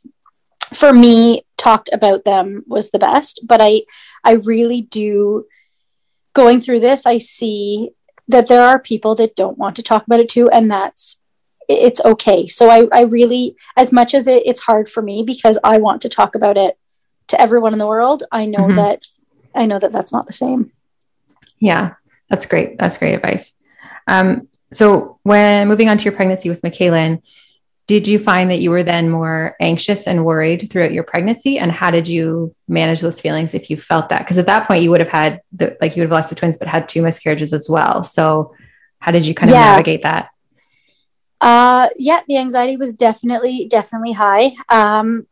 for 0.74 0.94
me 0.94 1.44
talked 1.58 1.90
about 1.94 2.26
them 2.26 2.64
was 2.68 2.92
the 2.92 3.00
best 3.00 3.40
but 3.48 3.62
i 3.62 3.82
i 4.24 4.34
really 4.34 4.82
do 4.82 5.46
going 6.34 6.60
through 6.60 6.80
this 6.80 7.06
i 7.06 7.18
see 7.18 7.92
that 8.28 8.48
there 8.48 8.64
are 8.64 8.80
people 8.80 9.14
that 9.16 9.36
don't 9.36 9.58
want 9.58 9.76
to 9.76 9.84
talk 9.84 10.06
about 10.06 10.20
it 10.20 10.30
too 10.30 10.50
and 10.50 10.72
that's 10.72 11.22
it's 11.70 12.04
okay 12.04 12.48
so 12.48 12.70
i 12.70 12.88
i 12.92 13.02
really 13.02 13.56
as 13.78 13.92
much 13.92 14.14
as 14.14 14.28
it, 14.28 14.44
it's 14.46 14.62
hard 14.62 14.90
for 14.90 15.02
me 15.02 15.24
because 15.24 15.60
i 15.64 15.78
want 15.78 16.02
to 16.02 16.10
talk 16.10 16.36
about 16.36 16.58
it 16.58 16.78
to 17.28 17.40
everyone 17.40 17.74
in 17.74 17.80
the 17.80 17.88
world 17.88 18.24
i 18.32 18.46
know 18.46 18.60
mm-hmm. 18.60 18.76
that 18.76 19.02
i 19.54 19.66
know 19.66 19.80
that 19.80 19.92
that's 19.92 20.14
not 20.14 20.26
the 20.26 20.34
same 20.34 20.72
yeah 21.60 21.94
that's 22.30 22.46
great 22.46 22.78
that's 22.78 22.98
great 22.98 23.14
advice 23.14 23.54
um, 24.08 24.48
so 24.72 25.20
when 25.24 25.68
moving 25.68 25.90
on 25.90 25.98
to 25.98 26.04
your 26.04 26.14
pregnancy 26.14 26.50
with 26.50 26.62
McKaylin, 26.62 27.22
did 27.88 28.08
you 28.08 28.18
find 28.18 28.50
that 28.50 28.60
you 28.60 28.72
were 28.72 28.84
then 28.84 29.10
more 29.10 29.56
anxious 29.60 30.08
and 30.08 30.26
worried 30.26 30.70
throughout 30.72 30.92
your 30.92 31.04
pregnancy? 31.04 31.60
And 31.60 31.72
how 31.72 31.92
did 31.92 32.08
you 32.08 32.56
manage 32.68 33.00
those 33.00 33.22
feelings 33.22 33.54
if 33.54 33.70
you 33.70 33.78
felt 33.78 34.10
that? 34.10 34.20
Because 34.20 34.40
at 34.40 34.48
that 34.48 34.68
point 34.68 34.84
you 34.84 34.90
would 34.90 35.02
have 35.02 35.10
had 35.10 35.42
the 35.54 35.78
like 35.80 35.96
you 35.96 36.02
would 36.02 36.10
have 36.10 36.18
lost 36.18 36.30
the 36.30 36.36
twins, 36.36 36.58
but 36.58 36.68
had 36.68 36.88
two 36.88 37.04
miscarriages 37.04 37.54
as 37.54 37.70
well. 37.70 38.04
So 38.04 38.56
how 39.00 39.12
did 39.12 39.26
you 39.26 39.36
kind 39.36 39.52
of 39.52 39.56
yeah. 39.56 39.66
navigate 39.66 40.02
that? 40.02 40.30
Uh 41.40 41.90
yeah, 41.96 42.22
the 42.28 42.38
anxiety 42.38 42.76
was 42.76 42.96
definitely, 42.96 43.68
definitely 43.70 44.14
high. 44.14 44.54
Um 44.70 45.28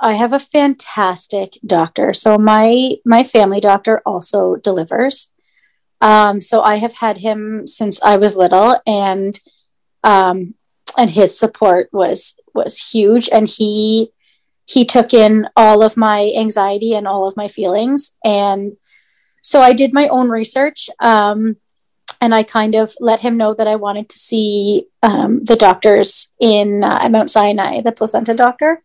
I 0.00 0.14
have 0.14 0.32
a 0.32 0.38
fantastic 0.38 1.58
doctor. 1.64 2.12
So 2.12 2.38
my 2.38 2.96
my 3.04 3.24
family 3.24 3.60
doctor 3.60 4.00
also 4.06 4.56
delivers. 4.56 5.32
Um, 6.00 6.40
so 6.40 6.62
I 6.62 6.76
have 6.76 6.94
had 6.94 7.18
him 7.18 7.66
since 7.66 8.00
I 8.02 8.16
was 8.16 8.36
little, 8.36 8.78
and 8.86 9.38
um, 10.04 10.54
and 10.96 11.10
his 11.10 11.38
support 11.38 11.88
was 11.92 12.36
was 12.54 12.90
huge. 12.92 13.28
And 13.32 13.48
he 13.48 14.12
he 14.64 14.84
took 14.84 15.12
in 15.12 15.48
all 15.56 15.82
of 15.82 15.96
my 15.96 16.32
anxiety 16.36 16.94
and 16.94 17.08
all 17.08 17.26
of 17.26 17.36
my 17.36 17.48
feelings, 17.48 18.16
and 18.24 18.76
so 19.42 19.60
I 19.60 19.72
did 19.72 19.92
my 19.92 20.08
own 20.08 20.28
research. 20.28 20.90
Um, 21.00 21.56
and 22.20 22.34
I 22.34 22.42
kind 22.42 22.74
of 22.74 22.94
let 22.98 23.20
him 23.20 23.36
know 23.36 23.54
that 23.54 23.68
I 23.68 23.76
wanted 23.76 24.08
to 24.08 24.18
see 24.18 24.86
um, 25.02 25.44
the 25.44 25.54
doctors 25.54 26.32
in 26.40 26.82
uh, 26.82 27.08
Mount 27.10 27.30
Sinai, 27.30 27.80
the 27.80 27.92
placenta 27.92 28.34
doctor. 28.34 28.82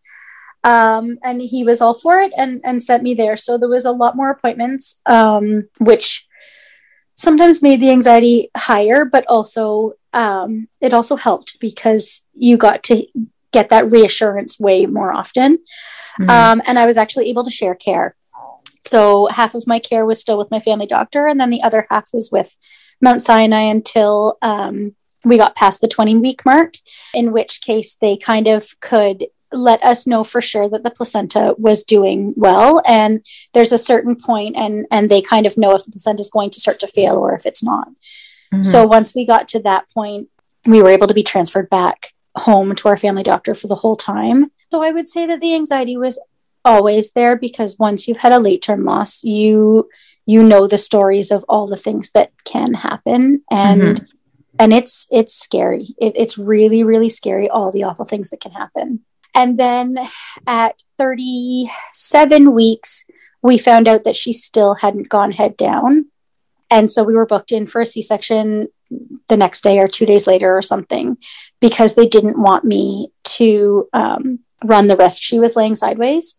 Um, 0.64 1.18
and 1.22 1.42
he 1.42 1.62
was 1.62 1.80
all 1.80 1.94
for 1.94 2.18
it 2.18 2.32
and, 2.36 2.60
and 2.64 2.82
sent 2.82 3.02
me 3.02 3.14
there. 3.14 3.36
So 3.36 3.58
there 3.58 3.68
was 3.68 3.84
a 3.84 3.92
lot 3.92 4.16
more 4.16 4.30
appointments, 4.30 5.00
um, 5.04 5.68
which 5.78 6.26
sometimes 7.14 7.62
made 7.62 7.80
the 7.80 7.90
anxiety 7.90 8.50
higher, 8.56 9.04
but 9.04 9.24
also 9.28 9.92
um, 10.14 10.68
it 10.80 10.94
also 10.94 11.16
helped 11.16 11.58
because 11.60 12.24
you 12.32 12.56
got 12.56 12.82
to 12.84 13.06
get 13.52 13.68
that 13.68 13.92
reassurance 13.92 14.58
way 14.58 14.86
more 14.86 15.12
often. 15.12 15.58
Um, 16.28 16.62
and 16.66 16.78
I 16.78 16.86
was 16.86 16.96
actually 16.96 17.28
able 17.28 17.44
to 17.44 17.50
share 17.50 17.74
care. 17.74 18.16
So 18.82 19.26
half 19.26 19.54
of 19.54 19.66
my 19.66 19.78
care 19.78 20.04
was 20.04 20.20
still 20.20 20.38
with 20.38 20.50
my 20.50 20.60
family 20.60 20.86
doctor, 20.86 21.26
and 21.26 21.40
then 21.40 21.50
the 21.50 21.62
other 21.62 21.86
half 21.90 22.10
was 22.12 22.30
with 22.30 22.56
Mount 23.00 23.22
Sinai 23.22 23.62
until 23.62 24.36
um, 24.42 24.94
we 25.24 25.38
got 25.38 25.56
past 25.56 25.80
the 25.80 25.88
20 25.88 26.16
week 26.16 26.44
mark, 26.44 26.74
in 27.14 27.32
which 27.32 27.62
case 27.62 27.94
they 27.94 28.16
kind 28.16 28.46
of 28.46 28.78
could 28.80 29.26
let 29.56 29.82
us 29.84 30.06
know 30.06 30.24
for 30.24 30.40
sure 30.40 30.68
that 30.68 30.82
the 30.82 30.90
placenta 30.90 31.54
was 31.58 31.82
doing 31.82 32.34
well. 32.36 32.82
And 32.86 33.24
there's 33.52 33.72
a 33.72 33.78
certain 33.78 34.16
point 34.16 34.56
and 34.56 34.86
and 34.90 35.10
they 35.10 35.22
kind 35.22 35.46
of 35.46 35.56
know 35.56 35.74
if 35.74 35.84
the 35.84 35.92
placenta 35.92 36.20
is 36.20 36.30
going 36.30 36.50
to 36.50 36.60
start 36.60 36.80
to 36.80 36.86
fail 36.86 37.16
or 37.16 37.34
if 37.34 37.46
it's 37.46 37.62
not. 37.62 37.88
Mm-hmm. 38.52 38.62
so 38.62 38.86
once 38.86 39.14
we 39.14 39.26
got 39.26 39.48
to 39.48 39.58
that 39.60 39.90
point 39.90 40.28
we 40.66 40.82
were 40.82 40.90
able 40.90 41.06
to 41.06 41.14
be 41.14 41.22
transferred 41.22 41.68
back 41.70 42.12
home 42.36 42.74
to 42.74 42.88
our 42.88 42.96
family 42.96 43.22
doctor 43.22 43.54
for 43.54 43.68
the 43.68 43.76
whole 43.76 43.96
time. 43.96 44.50
So 44.70 44.82
i 44.82 44.90
would 44.90 45.08
say 45.08 45.26
that 45.26 45.40
the 45.40 45.54
anxiety 45.54 45.96
was 45.96 46.22
always 46.64 47.12
there 47.12 47.36
because 47.36 47.78
once 47.78 48.06
you've 48.06 48.18
had 48.18 48.32
a 48.32 48.38
late 48.38 48.62
term 48.62 48.84
loss 48.84 49.22
you 49.22 49.88
you 50.26 50.42
know 50.42 50.66
the 50.66 50.78
stories 50.78 51.30
of 51.30 51.44
all 51.48 51.66
the 51.66 51.76
things 51.76 52.10
that 52.10 52.32
can 52.44 52.74
happen. 52.74 53.42
And 53.50 53.82
mm-hmm. 53.82 54.04
and 54.58 54.72
it's 54.72 55.06
it's 55.10 55.34
scary. 55.34 55.94
It, 55.98 56.14
it's 56.16 56.38
really 56.38 56.82
really 56.82 57.08
scary 57.08 57.48
all 57.48 57.72
the 57.72 57.84
awful 57.84 58.04
things 58.04 58.30
that 58.30 58.40
can 58.40 58.52
happen 58.52 59.00
and 59.34 59.58
then 59.58 59.98
at 60.46 60.82
37 60.98 62.52
weeks, 62.52 63.04
we 63.42 63.58
found 63.58 63.88
out 63.88 64.04
that 64.04 64.16
she 64.16 64.32
still 64.32 64.76
hadn't 64.76 65.08
gone 65.08 65.32
head 65.32 65.56
down. 65.56 66.06
And 66.70 66.90
so 66.90 67.02
we 67.02 67.14
were 67.14 67.26
booked 67.26 67.52
in 67.52 67.66
for 67.66 67.82
a 67.82 67.86
C 67.86 68.00
section 68.00 68.68
the 69.28 69.36
next 69.36 69.62
day 69.62 69.78
or 69.78 69.88
two 69.88 70.06
days 70.06 70.26
later 70.26 70.56
or 70.56 70.62
something 70.62 71.16
because 71.60 71.94
they 71.94 72.06
didn't 72.06 72.40
want 72.40 72.64
me 72.64 73.08
to 73.24 73.88
um, 73.92 74.40
run 74.64 74.88
the 74.88 74.96
risk. 74.96 75.22
She 75.22 75.38
was 75.38 75.56
laying 75.56 75.76
sideways. 75.76 76.36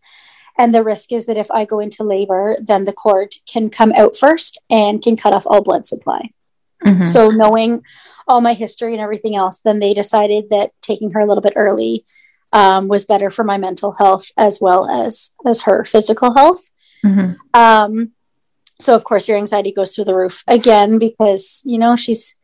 And 0.58 0.74
the 0.74 0.82
risk 0.82 1.12
is 1.12 1.26
that 1.26 1.36
if 1.36 1.50
I 1.50 1.66
go 1.66 1.80
into 1.80 2.02
labor, 2.02 2.56
then 2.60 2.84
the 2.84 2.92
cord 2.92 3.34
can 3.50 3.68
come 3.68 3.92
out 3.94 4.16
first 4.16 4.58
and 4.70 5.02
can 5.02 5.16
cut 5.16 5.34
off 5.34 5.46
all 5.46 5.62
blood 5.62 5.86
supply. 5.86 6.30
Mm-hmm. 6.84 7.04
So, 7.04 7.30
knowing 7.30 7.82
all 8.26 8.40
my 8.40 8.54
history 8.54 8.92
and 8.92 9.00
everything 9.00 9.36
else, 9.36 9.60
then 9.60 9.78
they 9.78 9.94
decided 9.94 10.50
that 10.50 10.72
taking 10.82 11.10
her 11.12 11.20
a 11.20 11.26
little 11.26 11.42
bit 11.42 11.54
early 11.56 12.04
um, 12.56 12.88
was 12.88 13.04
better 13.04 13.28
for 13.28 13.44
my 13.44 13.58
mental 13.58 13.92
health 13.98 14.30
as 14.36 14.58
well 14.62 14.88
as 14.88 15.34
as 15.44 15.62
her 15.62 15.84
physical 15.84 16.34
health. 16.34 16.70
Mm-hmm. 17.04 17.32
Um, 17.52 18.12
so 18.80 18.94
of 18.94 19.04
course 19.04 19.28
your 19.28 19.36
anxiety 19.36 19.72
goes 19.72 19.94
through 19.94 20.06
the 20.06 20.14
roof 20.14 20.42
again 20.46 20.98
because 20.98 21.62
you 21.66 21.78
know 21.78 21.96
she's 21.96 22.38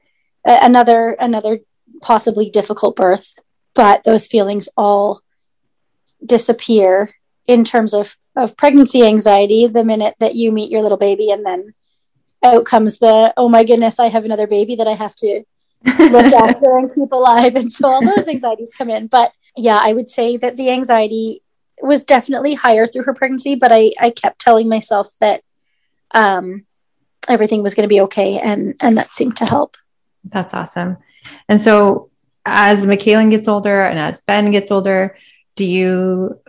another 0.44 1.16
another 1.18 1.60
possibly 2.02 2.50
difficult 2.50 2.94
birth, 2.94 3.38
but 3.74 4.04
those 4.04 4.26
feelings 4.26 4.68
all 4.76 5.20
disappear 6.24 7.14
in 7.46 7.64
terms 7.64 7.94
of 7.94 8.16
of 8.36 8.56
pregnancy 8.56 9.02
anxiety 9.02 9.66
the 9.66 9.84
minute 9.84 10.14
that 10.20 10.34
you 10.34 10.52
meet 10.52 10.70
your 10.70 10.82
little 10.82 10.98
baby 10.98 11.30
and 11.30 11.44
then 11.44 11.72
out 12.42 12.64
comes 12.64 12.98
the 12.98 13.32
oh 13.36 13.48
my 13.48 13.64
goodness 13.64 13.98
i 13.98 14.06
have 14.06 14.24
another 14.24 14.46
baby 14.46 14.74
that 14.76 14.86
i 14.86 14.94
have 14.94 15.14
to 15.14 15.42
look 15.84 16.32
after 16.32 16.78
and 16.78 16.90
keep 16.94 17.10
alive 17.12 17.56
and 17.56 17.70
so 17.70 17.90
all 17.90 18.06
those 18.06 18.28
anxieties 18.28 18.72
come 18.76 18.88
in 18.88 19.06
but 19.06 19.32
yeah, 19.56 19.78
I 19.80 19.92
would 19.92 20.08
say 20.08 20.36
that 20.36 20.56
the 20.56 20.70
anxiety 20.70 21.42
was 21.80 22.04
definitely 22.04 22.54
higher 22.54 22.86
through 22.86 23.04
her 23.04 23.14
pregnancy, 23.14 23.54
but 23.54 23.72
I, 23.72 23.92
I 24.00 24.10
kept 24.10 24.40
telling 24.40 24.68
myself 24.68 25.14
that 25.20 25.42
um, 26.12 26.64
everything 27.28 27.62
was 27.62 27.74
going 27.74 27.84
to 27.84 27.88
be 27.88 28.00
okay, 28.02 28.38
and 28.38 28.74
and 28.80 28.96
that 28.96 29.12
seemed 29.12 29.36
to 29.38 29.46
help. 29.46 29.76
That's 30.24 30.54
awesome. 30.54 30.98
And 31.48 31.60
so, 31.60 32.10
as 32.44 32.86
McKaylin 32.86 33.30
gets 33.30 33.48
older 33.48 33.82
and 33.82 33.98
as 33.98 34.20
Ben 34.22 34.50
gets 34.50 34.70
older, 34.70 35.16
do 35.56 35.64
you 35.64 36.40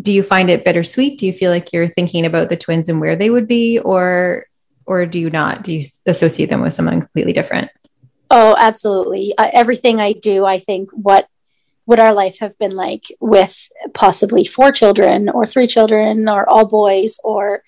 do 0.00 0.12
you 0.12 0.22
find 0.22 0.50
it 0.50 0.64
bittersweet? 0.64 1.18
Do 1.18 1.26
you 1.26 1.32
feel 1.32 1.50
like 1.50 1.72
you're 1.72 1.88
thinking 1.88 2.24
about 2.24 2.48
the 2.48 2.56
twins 2.56 2.88
and 2.88 3.00
where 3.00 3.16
they 3.16 3.30
would 3.30 3.48
be, 3.48 3.78
or 3.78 4.46
or 4.86 5.06
do 5.06 5.18
you 5.18 5.30
not? 5.30 5.62
Do 5.62 5.72
you 5.72 5.86
associate 6.06 6.50
them 6.50 6.62
with 6.62 6.74
someone 6.74 7.00
completely 7.00 7.32
different? 7.32 7.70
Oh, 8.30 8.54
absolutely. 8.58 9.34
Uh, 9.36 9.50
everything 9.52 10.00
I 10.00 10.12
do, 10.12 10.44
I 10.44 10.58
think 10.58 10.90
what 10.92 11.28
would 11.88 11.98
our 11.98 12.12
life 12.12 12.38
have 12.38 12.56
been 12.58 12.76
like 12.76 13.06
with 13.18 13.68
possibly 13.94 14.44
four 14.44 14.70
children 14.70 15.30
or 15.30 15.46
three 15.46 15.66
children 15.66 16.28
or 16.28 16.46
all 16.48 16.66
boys 16.66 17.18
or 17.24 17.62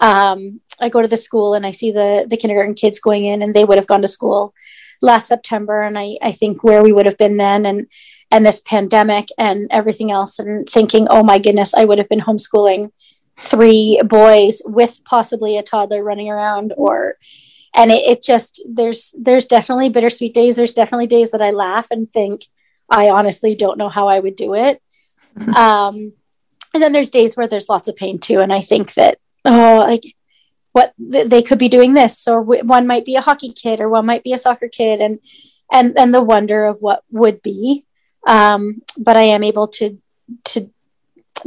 um, 0.00 0.60
I 0.80 0.88
go 0.88 1.02
to 1.02 1.08
the 1.08 1.18
school 1.18 1.52
and 1.52 1.66
I 1.66 1.72
see 1.72 1.92
the 1.92 2.26
the 2.28 2.38
kindergarten 2.38 2.74
kids 2.74 2.98
going 2.98 3.26
in 3.26 3.42
and 3.42 3.52
they 3.52 3.64
would 3.64 3.76
have 3.76 3.86
gone 3.86 4.00
to 4.02 4.08
school 4.08 4.54
last 5.02 5.28
September 5.28 5.82
and 5.82 5.98
I, 5.98 6.16
I 6.22 6.32
think 6.32 6.64
where 6.64 6.82
we 6.82 6.92
would 6.92 7.04
have 7.04 7.18
been 7.18 7.36
then 7.36 7.66
and 7.66 7.86
and 8.30 8.46
this 8.46 8.60
pandemic 8.60 9.28
and 9.36 9.68
everything 9.70 10.10
else 10.10 10.38
and 10.38 10.66
thinking 10.66 11.06
oh 11.10 11.22
my 11.22 11.38
goodness 11.38 11.74
I 11.74 11.84
would 11.84 11.98
have 11.98 12.08
been 12.08 12.20
homeschooling 12.20 12.90
three 13.38 14.00
boys 14.02 14.62
with 14.64 15.02
possibly 15.04 15.58
a 15.58 15.62
toddler 15.62 16.02
running 16.02 16.30
around 16.30 16.72
or 16.78 17.18
and 17.74 17.90
it, 17.90 18.02
it 18.06 18.22
just 18.22 18.62
there's 18.66 19.14
there's 19.20 19.44
definitely 19.44 19.90
bittersweet 19.90 20.32
days. 20.32 20.56
There's 20.56 20.72
definitely 20.72 21.06
days 21.06 21.32
that 21.32 21.42
i 21.42 21.50
laugh 21.50 21.88
and 21.90 22.10
think 22.10 22.46
i 22.90 23.08
honestly 23.10 23.54
don't 23.54 23.78
know 23.78 23.88
how 23.88 24.08
i 24.08 24.18
would 24.18 24.36
do 24.36 24.54
it 24.54 24.82
mm-hmm. 25.36 25.50
um 25.54 26.12
and 26.74 26.82
then 26.82 26.92
there's 26.92 27.10
days 27.10 27.36
where 27.36 27.48
there's 27.48 27.68
lots 27.68 27.88
of 27.88 27.96
pain 27.96 28.18
too 28.18 28.40
and 28.40 28.52
i 28.52 28.60
think 28.60 28.94
that 28.94 29.18
oh 29.44 29.78
like 29.78 30.02
what 30.72 30.94
th- 31.00 31.28
they 31.28 31.42
could 31.42 31.58
be 31.58 31.68
doing 31.68 31.94
this 31.94 32.26
or 32.28 32.40
w- 32.40 32.64
one 32.64 32.86
might 32.86 33.04
be 33.04 33.16
a 33.16 33.20
hockey 33.20 33.52
kid 33.52 33.80
or 33.80 33.88
one 33.88 34.06
might 34.06 34.24
be 34.24 34.32
a 34.32 34.38
soccer 34.38 34.68
kid 34.68 35.00
and 35.00 35.18
and 35.72 35.98
and 35.98 36.14
the 36.14 36.22
wonder 36.22 36.66
of 36.66 36.78
what 36.80 37.02
would 37.10 37.42
be 37.42 37.84
um 38.26 38.82
but 38.96 39.16
i 39.16 39.22
am 39.22 39.42
able 39.42 39.66
to 39.66 39.98
to 40.44 40.70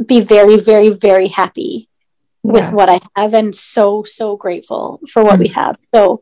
be 0.04 0.20
very 0.20 0.56
very 0.56 0.90
very 0.90 1.28
happy 1.28 1.88
yeah. 2.42 2.52
with 2.52 2.72
what 2.72 2.88
i 2.88 3.00
have 3.16 3.34
and 3.34 3.54
so 3.54 4.02
so 4.02 4.36
grateful 4.36 5.00
for 5.08 5.22
what 5.22 5.34
mm-hmm. 5.34 5.42
we 5.42 5.48
have 5.48 5.78
so 5.94 6.20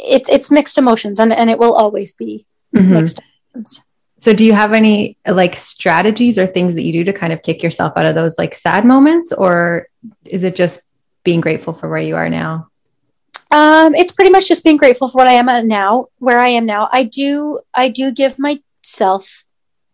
it's 0.00 0.28
it's 0.28 0.50
mixed 0.50 0.78
emotions 0.78 1.20
and 1.20 1.32
and 1.32 1.50
it 1.50 1.58
will 1.58 1.74
always 1.74 2.12
be 2.12 2.46
mm-hmm. 2.74 2.94
mixed 2.94 3.20
emotions 3.54 3.84
so 4.18 4.32
do 4.32 4.44
you 4.44 4.52
have 4.52 4.72
any 4.72 5.18
like 5.26 5.56
strategies 5.56 6.38
or 6.38 6.46
things 6.46 6.74
that 6.74 6.82
you 6.82 6.92
do 6.92 7.04
to 7.04 7.12
kind 7.12 7.32
of 7.32 7.42
kick 7.42 7.62
yourself 7.62 7.92
out 7.96 8.06
of 8.06 8.14
those 8.14 8.36
like 8.38 8.54
sad 8.54 8.84
moments 8.84 9.32
or 9.32 9.88
is 10.24 10.42
it 10.42 10.56
just 10.56 10.80
being 11.22 11.40
grateful 11.40 11.74
for 11.74 11.88
where 11.88 12.00
you 12.00 12.16
are 12.16 12.30
now? 12.30 12.68
Um, 13.50 13.94
it's 13.94 14.12
pretty 14.12 14.30
much 14.30 14.48
just 14.48 14.64
being 14.64 14.76
grateful 14.76 15.08
for 15.08 15.18
what 15.18 15.28
I 15.28 15.32
am 15.32 15.48
at 15.48 15.66
now, 15.66 16.06
where 16.18 16.38
I 16.38 16.48
am 16.48 16.66
now. 16.66 16.88
I 16.92 17.04
do, 17.04 17.60
I 17.74 17.88
do 17.88 18.10
give 18.10 18.38
myself 18.38 19.44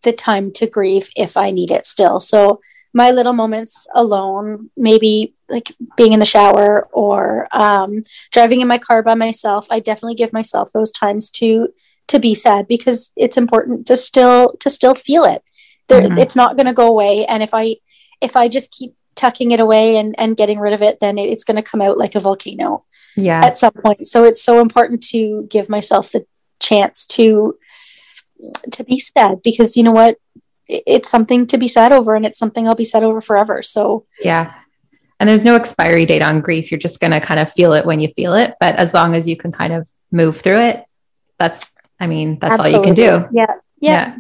the 0.03 0.13
time 0.13 0.53
to 0.53 0.67
grieve 0.67 1.11
if 1.17 1.37
I 1.37 1.51
need 1.51 1.71
it 1.71 1.85
still. 1.87 2.21
So 2.21 2.61
my 2.95 3.11
little 3.11 3.33
moments 3.33 3.87
alone, 3.95 4.71
maybe 4.77 5.35
like 5.49 5.73
being 5.97 6.13
in 6.13 6.19
the 6.19 6.25
shower 6.25 6.89
or 6.93 7.49
um, 7.53 8.03
driving 8.31 8.61
in 8.61 8.69
my 8.69 8.79
car 8.79 9.03
by 9.03 9.15
myself, 9.15 9.67
I 9.71 9.81
definitely 9.81 10.15
give 10.15 10.33
myself 10.33 10.73
those 10.73 10.93
times 10.93 11.31
to 11.33 11.69
to 12.13 12.19
be 12.19 12.35
sad 12.35 12.69
because 12.69 13.13
it's 13.17 13.37
important 13.37 13.87
to 13.89 13.97
still 13.97 14.51
to 14.61 14.71
still 14.71 14.95
feel 14.95 15.25
it. 15.25 15.43
There, 15.89 16.03
mm-hmm. 16.03 16.19
It's 16.19 16.37
not 16.37 16.57
going 16.57 16.67
to 16.67 16.73
go 16.73 16.87
away, 16.87 17.27
and 17.27 17.43
if 17.43 17.53
I 17.53 17.77
if 18.21 18.37
I 18.37 18.49
just 18.49 18.71
keep 18.71 18.95
tucking 19.15 19.51
it 19.51 19.61
away 19.61 19.97
and, 19.97 20.15
and 20.19 20.37
getting 20.37 20.59
rid 20.59 20.73
of 20.73 20.83
it, 20.83 20.99
then 21.01 21.19
it, 21.19 21.29
it's 21.29 21.45
going 21.45 21.57
to 21.57 21.63
come 21.63 21.83
out 21.83 21.99
like 21.99 22.15
a 22.15 22.21
volcano. 22.21 22.83
Yeah. 23.17 23.45
At 23.45 23.57
some 23.57 23.73
point. 23.73 24.07
So 24.07 24.25
it's 24.25 24.43
so 24.43 24.61
important 24.61 25.03
to 25.09 25.47
give 25.51 25.69
myself 25.69 26.13
the 26.13 26.25
chance 26.61 27.05
to 27.07 27.57
to 28.73 28.85
be 28.85 28.99
sad 28.99 29.43
because 29.43 29.77
you 29.77 29.83
know 29.83 29.93
what? 29.93 30.17
It's 30.69 31.11
something 31.11 31.47
to 31.49 31.59
be 31.59 31.69
sad 31.69 31.93
over 31.93 32.15
and 32.15 32.25
it's 32.25 32.39
something 32.39 32.67
I'll 32.67 32.75
be 32.75 32.85
sad 32.85 33.03
over 33.03 33.21
forever. 33.21 33.63
So 33.63 34.07
yeah. 34.23 34.55
And 35.21 35.29
there's 35.29 35.45
no 35.45 35.55
expiry 35.55 36.05
date 36.05 36.23
on 36.23 36.41
grief. 36.41 36.71
You're 36.73 36.81
just 36.81 36.99
going 36.99 37.13
to 37.13 37.21
kind 37.21 37.39
of 37.39 37.53
feel 37.53 37.75
it 37.75 37.87
when 37.87 38.01
you 38.01 38.09
feel 38.17 38.35
it. 38.35 38.55
But 38.59 38.77
as 38.77 38.93
long 38.93 39.15
as 39.15 39.29
you 39.29 39.37
can 39.37 39.53
kind 39.53 39.73
of 39.73 39.89
move 40.11 40.41
through 40.41 40.59
it, 40.59 40.85
that's, 41.39 41.72
I 42.03 42.09
mean, 42.09 42.39
that's 42.41 42.55
Absolutely. 42.55 42.79
all 42.79 42.81
you 42.81 42.87
can 42.87 42.95
do. 42.95 43.29
Yeah. 43.33 43.55
Yeah. 43.81 44.19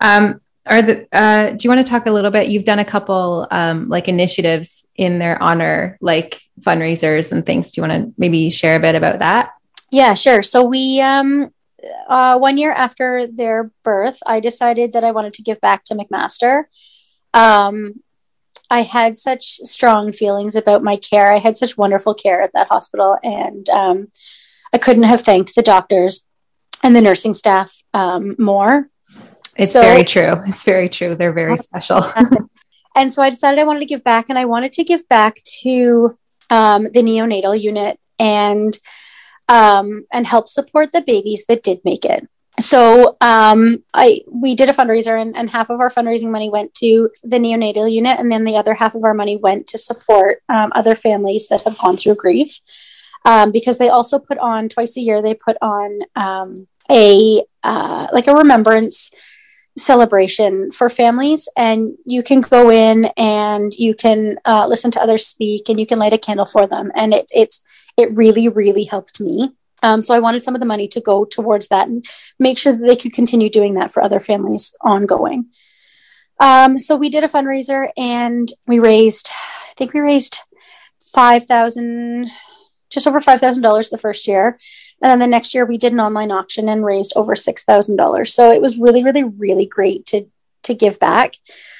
yeah. 0.00 0.16
Um, 0.16 0.40
are 0.66 0.82
the 0.82 1.08
uh, 1.12 1.50
do 1.50 1.58
you 1.62 1.70
want 1.70 1.84
to 1.84 1.90
talk 1.90 2.06
a 2.06 2.10
little 2.10 2.30
bit 2.30 2.48
you've 2.48 2.64
done 2.64 2.78
a 2.78 2.84
couple 2.84 3.46
um, 3.50 3.88
like 3.88 4.08
initiatives 4.08 4.86
in 4.96 5.18
their 5.18 5.42
honor 5.42 5.98
like 6.00 6.42
fundraisers 6.60 7.32
and 7.32 7.46
things 7.46 7.72
do 7.72 7.80
you 7.80 7.88
want 7.88 8.06
to 8.06 8.14
maybe 8.18 8.50
share 8.50 8.76
a 8.76 8.80
bit 8.80 8.94
about 8.94 9.20
that 9.20 9.52
yeah 9.90 10.14
sure 10.14 10.42
so 10.42 10.62
we 10.62 11.00
um 11.00 11.50
uh, 12.08 12.38
one 12.38 12.58
year 12.58 12.72
after 12.72 13.26
their 13.26 13.70
birth 13.82 14.18
i 14.26 14.38
decided 14.38 14.92
that 14.92 15.02
i 15.02 15.10
wanted 15.10 15.32
to 15.32 15.42
give 15.42 15.60
back 15.60 15.82
to 15.82 15.94
mcmaster 15.94 16.64
um 17.32 17.94
i 18.70 18.82
had 18.82 19.16
such 19.16 19.56
strong 19.64 20.12
feelings 20.12 20.54
about 20.54 20.84
my 20.84 20.96
care 20.96 21.32
i 21.32 21.38
had 21.38 21.56
such 21.56 21.78
wonderful 21.78 22.14
care 22.14 22.42
at 22.42 22.52
that 22.52 22.68
hospital 22.68 23.18
and 23.24 23.68
um, 23.70 24.08
i 24.74 24.78
couldn't 24.78 25.04
have 25.04 25.22
thanked 25.22 25.54
the 25.54 25.62
doctors 25.62 26.26
and 26.82 26.96
the 26.96 27.00
nursing 27.00 27.34
staff 27.34 27.82
um, 27.94 28.34
more 28.38 28.90
it's 29.60 29.72
so, 29.72 29.82
very 29.82 30.04
true. 30.04 30.40
It's 30.46 30.64
very 30.64 30.88
true. 30.88 31.14
They're 31.14 31.32
very 31.32 31.56
special. 31.58 32.10
and 32.96 33.12
so 33.12 33.22
I 33.22 33.30
decided 33.30 33.60
I 33.60 33.64
wanted 33.64 33.80
to 33.80 33.86
give 33.86 34.02
back, 34.02 34.28
and 34.28 34.38
I 34.38 34.46
wanted 34.46 34.72
to 34.74 34.84
give 34.84 35.06
back 35.08 35.36
to 35.62 36.18
um, 36.48 36.84
the 36.84 37.02
neonatal 37.02 37.60
unit 37.60 37.98
and 38.18 38.76
um, 39.48 40.06
and 40.12 40.26
help 40.26 40.48
support 40.48 40.92
the 40.92 41.02
babies 41.02 41.44
that 41.48 41.62
did 41.62 41.80
make 41.84 42.04
it. 42.04 42.28
So 42.58 43.16
um, 43.20 43.84
I 43.92 44.22
we 44.30 44.54
did 44.54 44.68
a 44.68 44.72
fundraiser, 44.72 45.20
and, 45.20 45.36
and, 45.36 45.50
half 45.50 45.70
of 45.70 45.80
our 45.80 45.90
fundraising 45.90 46.30
money 46.30 46.50
went 46.50 46.74
to 46.74 47.10
the 47.22 47.38
neonatal 47.38 47.90
unit, 47.90 48.18
and 48.18 48.30
then 48.30 48.44
the 48.44 48.56
other 48.56 48.74
half 48.74 48.94
of 48.94 49.04
our 49.04 49.14
money 49.14 49.36
went 49.36 49.66
to 49.68 49.78
support 49.78 50.42
um, 50.48 50.72
other 50.74 50.94
families 50.94 51.48
that 51.48 51.62
have 51.62 51.78
gone 51.78 51.96
through 51.96 52.16
grief. 52.16 52.60
Um, 53.26 53.52
because 53.52 53.76
they 53.76 53.90
also 53.90 54.18
put 54.18 54.38
on 54.38 54.70
twice 54.70 54.96
a 54.96 55.02
year, 55.02 55.20
they 55.20 55.34
put 55.34 55.58
on 55.60 56.00
um, 56.16 56.66
a 56.90 57.42
uh, 57.62 58.06
like 58.12 58.26
a 58.26 58.34
remembrance 58.34 59.10
celebration 59.78 60.70
for 60.70 60.88
families. 60.88 61.48
And 61.56 61.96
you 62.04 62.22
can 62.22 62.40
go 62.40 62.70
in 62.70 63.06
and 63.16 63.72
you 63.74 63.94
can 63.94 64.38
uh, 64.44 64.66
listen 64.68 64.90
to 64.92 65.02
others 65.02 65.26
speak 65.26 65.68
and 65.68 65.78
you 65.78 65.86
can 65.86 65.98
light 65.98 66.12
a 66.12 66.18
candle 66.18 66.46
for 66.46 66.66
them. 66.66 66.90
And 66.94 67.14
it, 67.14 67.30
it's 67.34 67.64
it 67.96 68.14
really 68.14 68.48
really 68.48 68.84
helped 68.84 69.20
me. 69.20 69.52
Um, 69.82 70.02
so 70.02 70.14
i 70.14 70.18
wanted 70.18 70.44
some 70.44 70.54
of 70.54 70.60
the 70.60 70.66
money 70.66 70.88
to 70.88 71.00
go 71.00 71.24
towards 71.24 71.68
that 71.68 71.88
and 71.88 72.04
make 72.38 72.58
sure 72.58 72.74
that 72.74 72.86
they 72.86 72.96
could 72.96 73.14
continue 73.14 73.48
doing 73.48 73.74
that 73.74 73.90
for 73.90 74.02
other 74.02 74.20
families 74.20 74.74
ongoing. 74.82 75.46
Um, 76.38 76.78
so 76.78 76.96
we 76.96 77.08
did 77.08 77.24
a 77.24 77.28
fundraiser 77.28 77.90
and 77.96 78.50
we 78.66 78.78
raised 78.78 79.30
i 79.30 79.72
think 79.76 79.94
we 79.94 80.00
raised 80.00 80.40
5000 80.98 82.30
just 82.90 83.06
over 83.06 83.20
$5000 83.20 83.90
the 83.90 83.98
first 83.98 84.26
year 84.26 84.58
and 85.02 85.10
then 85.10 85.18
the 85.18 85.26
next 85.26 85.54
year 85.54 85.64
we 85.64 85.78
did 85.78 85.92
an 85.92 86.00
online 86.00 86.30
auction 86.30 86.68
and 86.68 86.84
raised 86.84 87.12
over 87.16 87.34
$6,000. 87.34 88.26
So 88.26 88.50
it 88.50 88.60
was 88.60 88.78
really, 88.78 89.02
really, 89.02 89.24
really 89.24 89.66
great 89.66 90.04
to, 90.06 90.26
to 90.64 90.74
give 90.74 90.98
back. 90.98 91.34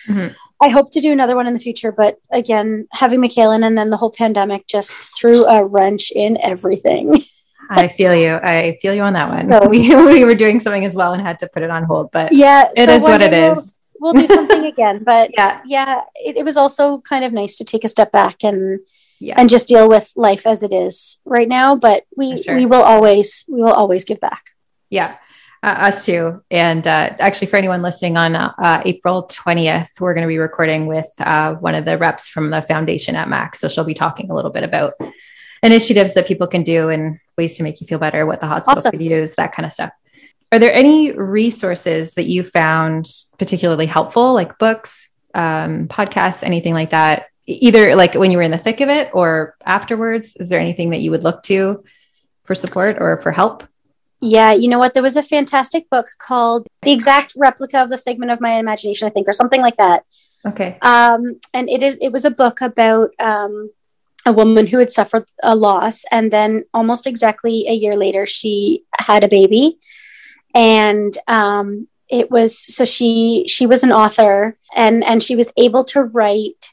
Mm-hmm. 0.08 0.34
I 0.62 0.68
hope 0.68 0.90
to 0.92 1.00
do 1.00 1.12
another 1.12 1.36
one 1.36 1.46
in 1.46 1.54
the 1.54 1.58
future, 1.58 1.92
but 1.92 2.18
again, 2.30 2.86
having 2.92 3.20
McKaylin 3.20 3.64
and 3.64 3.76
then 3.76 3.90
the 3.90 3.96
whole 3.96 4.10
pandemic 4.10 4.66
just 4.66 4.96
threw 5.18 5.46
a 5.46 5.64
wrench 5.64 6.10
in 6.14 6.38
everything. 6.42 7.24
I 7.70 7.88
feel 7.88 8.14
you. 8.14 8.34
I 8.34 8.78
feel 8.82 8.92
you 8.92 9.02
on 9.02 9.12
that 9.12 9.28
one. 9.28 9.48
So, 9.48 9.68
we, 9.70 9.94
we 9.94 10.24
were 10.24 10.34
doing 10.34 10.60
something 10.60 10.84
as 10.84 10.94
well 10.94 11.12
and 11.12 11.22
had 11.22 11.38
to 11.38 11.48
put 11.48 11.62
it 11.62 11.70
on 11.70 11.84
hold, 11.84 12.10
but 12.10 12.32
yeah, 12.32 12.68
it 12.74 12.86
so 12.86 12.96
is 12.96 13.02
what 13.02 13.22
it 13.22 13.30
we'll, 13.30 13.58
is. 13.58 13.78
We'll 14.00 14.12
do 14.12 14.26
something 14.26 14.64
again, 14.64 15.04
but 15.04 15.30
yeah, 15.36 15.60
yeah, 15.64 16.02
it, 16.16 16.38
it 16.38 16.44
was 16.44 16.56
also 16.56 17.00
kind 17.00 17.24
of 17.24 17.32
nice 17.32 17.56
to 17.56 17.64
take 17.64 17.84
a 17.84 17.88
step 17.88 18.12
back 18.12 18.42
and 18.42 18.80
yeah. 19.20 19.34
and 19.36 19.48
just 19.48 19.68
deal 19.68 19.88
with 19.88 20.12
life 20.16 20.46
as 20.46 20.62
it 20.62 20.72
is 20.72 21.20
right 21.24 21.48
now. 21.48 21.76
But 21.76 22.04
we 22.16 22.42
sure. 22.42 22.56
we 22.56 22.66
will 22.66 22.82
always 22.82 23.44
we 23.48 23.62
will 23.62 23.72
always 23.72 24.04
give 24.04 24.20
back. 24.20 24.50
Yeah. 24.88 25.16
Uh, 25.62 25.92
us 25.92 26.06
too. 26.06 26.42
And 26.50 26.86
uh, 26.86 27.16
actually, 27.18 27.48
for 27.48 27.56
anyone 27.56 27.82
listening 27.82 28.16
on 28.16 28.34
uh, 28.34 28.82
April 28.86 29.28
20th, 29.28 30.00
we're 30.00 30.14
going 30.14 30.26
to 30.26 30.28
be 30.28 30.38
recording 30.38 30.86
with 30.86 31.08
uh, 31.18 31.54
one 31.56 31.74
of 31.74 31.84
the 31.84 31.98
reps 31.98 32.30
from 32.30 32.48
the 32.48 32.62
foundation 32.62 33.14
at 33.14 33.28
Max. 33.28 33.60
So 33.60 33.68
she'll 33.68 33.84
be 33.84 33.92
talking 33.92 34.30
a 34.30 34.34
little 34.34 34.50
bit 34.50 34.64
about 34.64 34.94
initiatives 35.62 36.14
that 36.14 36.26
people 36.26 36.46
can 36.46 36.62
do 36.62 36.88
and 36.88 37.20
ways 37.36 37.58
to 37.58 37.62
make 37.62 37.82
you 37.82 37.86
feel 37.86 37.98
better, 37.98 38.24
what 38.24 38.40
the 38.40 38.46
hospital 38.46 38.78
awesome. 38.78 38.92
could 38.92 39.02
use, 39.02 39.34
that 39.34 39.52
kind 39.52 39.66
of 39.66 39.72
stuff. 39.72 39.92
Are 40.50 40.58
there 40.58 40.72
any 40.72 41.12
resources 41.12 42.14
that 42.14 42.24
you 42.24 42.42
found 42.42 43.08
particularly 43.38 43.86
helpful, 43.86 44.32
like 44.32 44.58
books, 44.58 45.10
um, 45.34 45.88
podcasts, 45.88 46.42
anything 46.42 46.72
like 46.72 46.90
that, 46.90 47.26
either 47.52 47.96
like 47.96 48.14
when 48.14 48.30
you 48.30 48.38
were 48.38 48.42
in 48.42 48.50
the 48.50 48.58
thick 48.58 48.80
of 48.80 48.88
it 48.88 49.10
or 49.12 49.56
afterwards? 49.64 50.36
Is 50.36 50.48
there 50.48 50.60
anything 50.60 50.90
that 50.90 51.00
you 51.00 51.10
would 51.10 51.22
look 51.22 51.42
to 51.44 51.84
for 52.44 52.54
support 52.54 52.96
or 53.00 53.18
for 53.18 53.32
help? 53.32 53.64
Yeah, 54.20 54.52
you 54.52 54.68
know 54.68 54.78
what? 54.78 54.92
There 54.92 55.02
was 55.02 55.16
a 55.16 55.22
fantastic 55.22 55.88
book 55.88 56.06
called 56.18 56.66
The 56.82 56.92
Exact 56.92 57.32
Replica 57.36 57.82
of 57.82 57.88
the 57.88 57.96
Figment 57.96 58.30
of 58.30 58.40
My 58.40 58.52
Imagination, 58.52 59.06
I 59.06 59.10
think, 59.10 59.28
or 59.28 59.32
something 59.32 59.62
like 59.62 59.76
that. 59.76 60.04
Okay. 60.46 60.78
Um, 60.82 61.34
and 61.54 61.68
it 61.68 61.82
is 61.82 61.98
it 62.00 62.12
was 62.12 62.24
a 62.24 62.30
book 62.30 62.60
about 62.60 63.10
um, 63.18 63.70
a 64.26 64.32
woman 64.32 64.66
who 64.66 64.78
had 64.78 64.90
suffered 64.90 65.24
a 65.42 65.54
loss, 65.54 66.04
and 66.10 66.30
then 66.30 66.64
almost 66.74 67.06
exactly 67.06 67.66
a 67.66 67.72
year 67.72 67.96
later, 67.96 68.26
she 68.26 68.84
had 68.98 69.24
a 69.24 69.28
baby, 69.28 69.78
and 70.54 71.16
um, 71.26 71.88
it 72.08 72.30
was 72.30 72.58
so 72.58 72.84
she 72.84 73.44
she 73.48 73.66
was 73.66 73.82
an 73.82 73.92
author, 73.92 74.58
and 74.74 75.04
and 75.04 75.22
she 75.22 75.36
was 75.36 75.52
able 75.56 75.84
to 75.84 76.02
write 76.02 76.72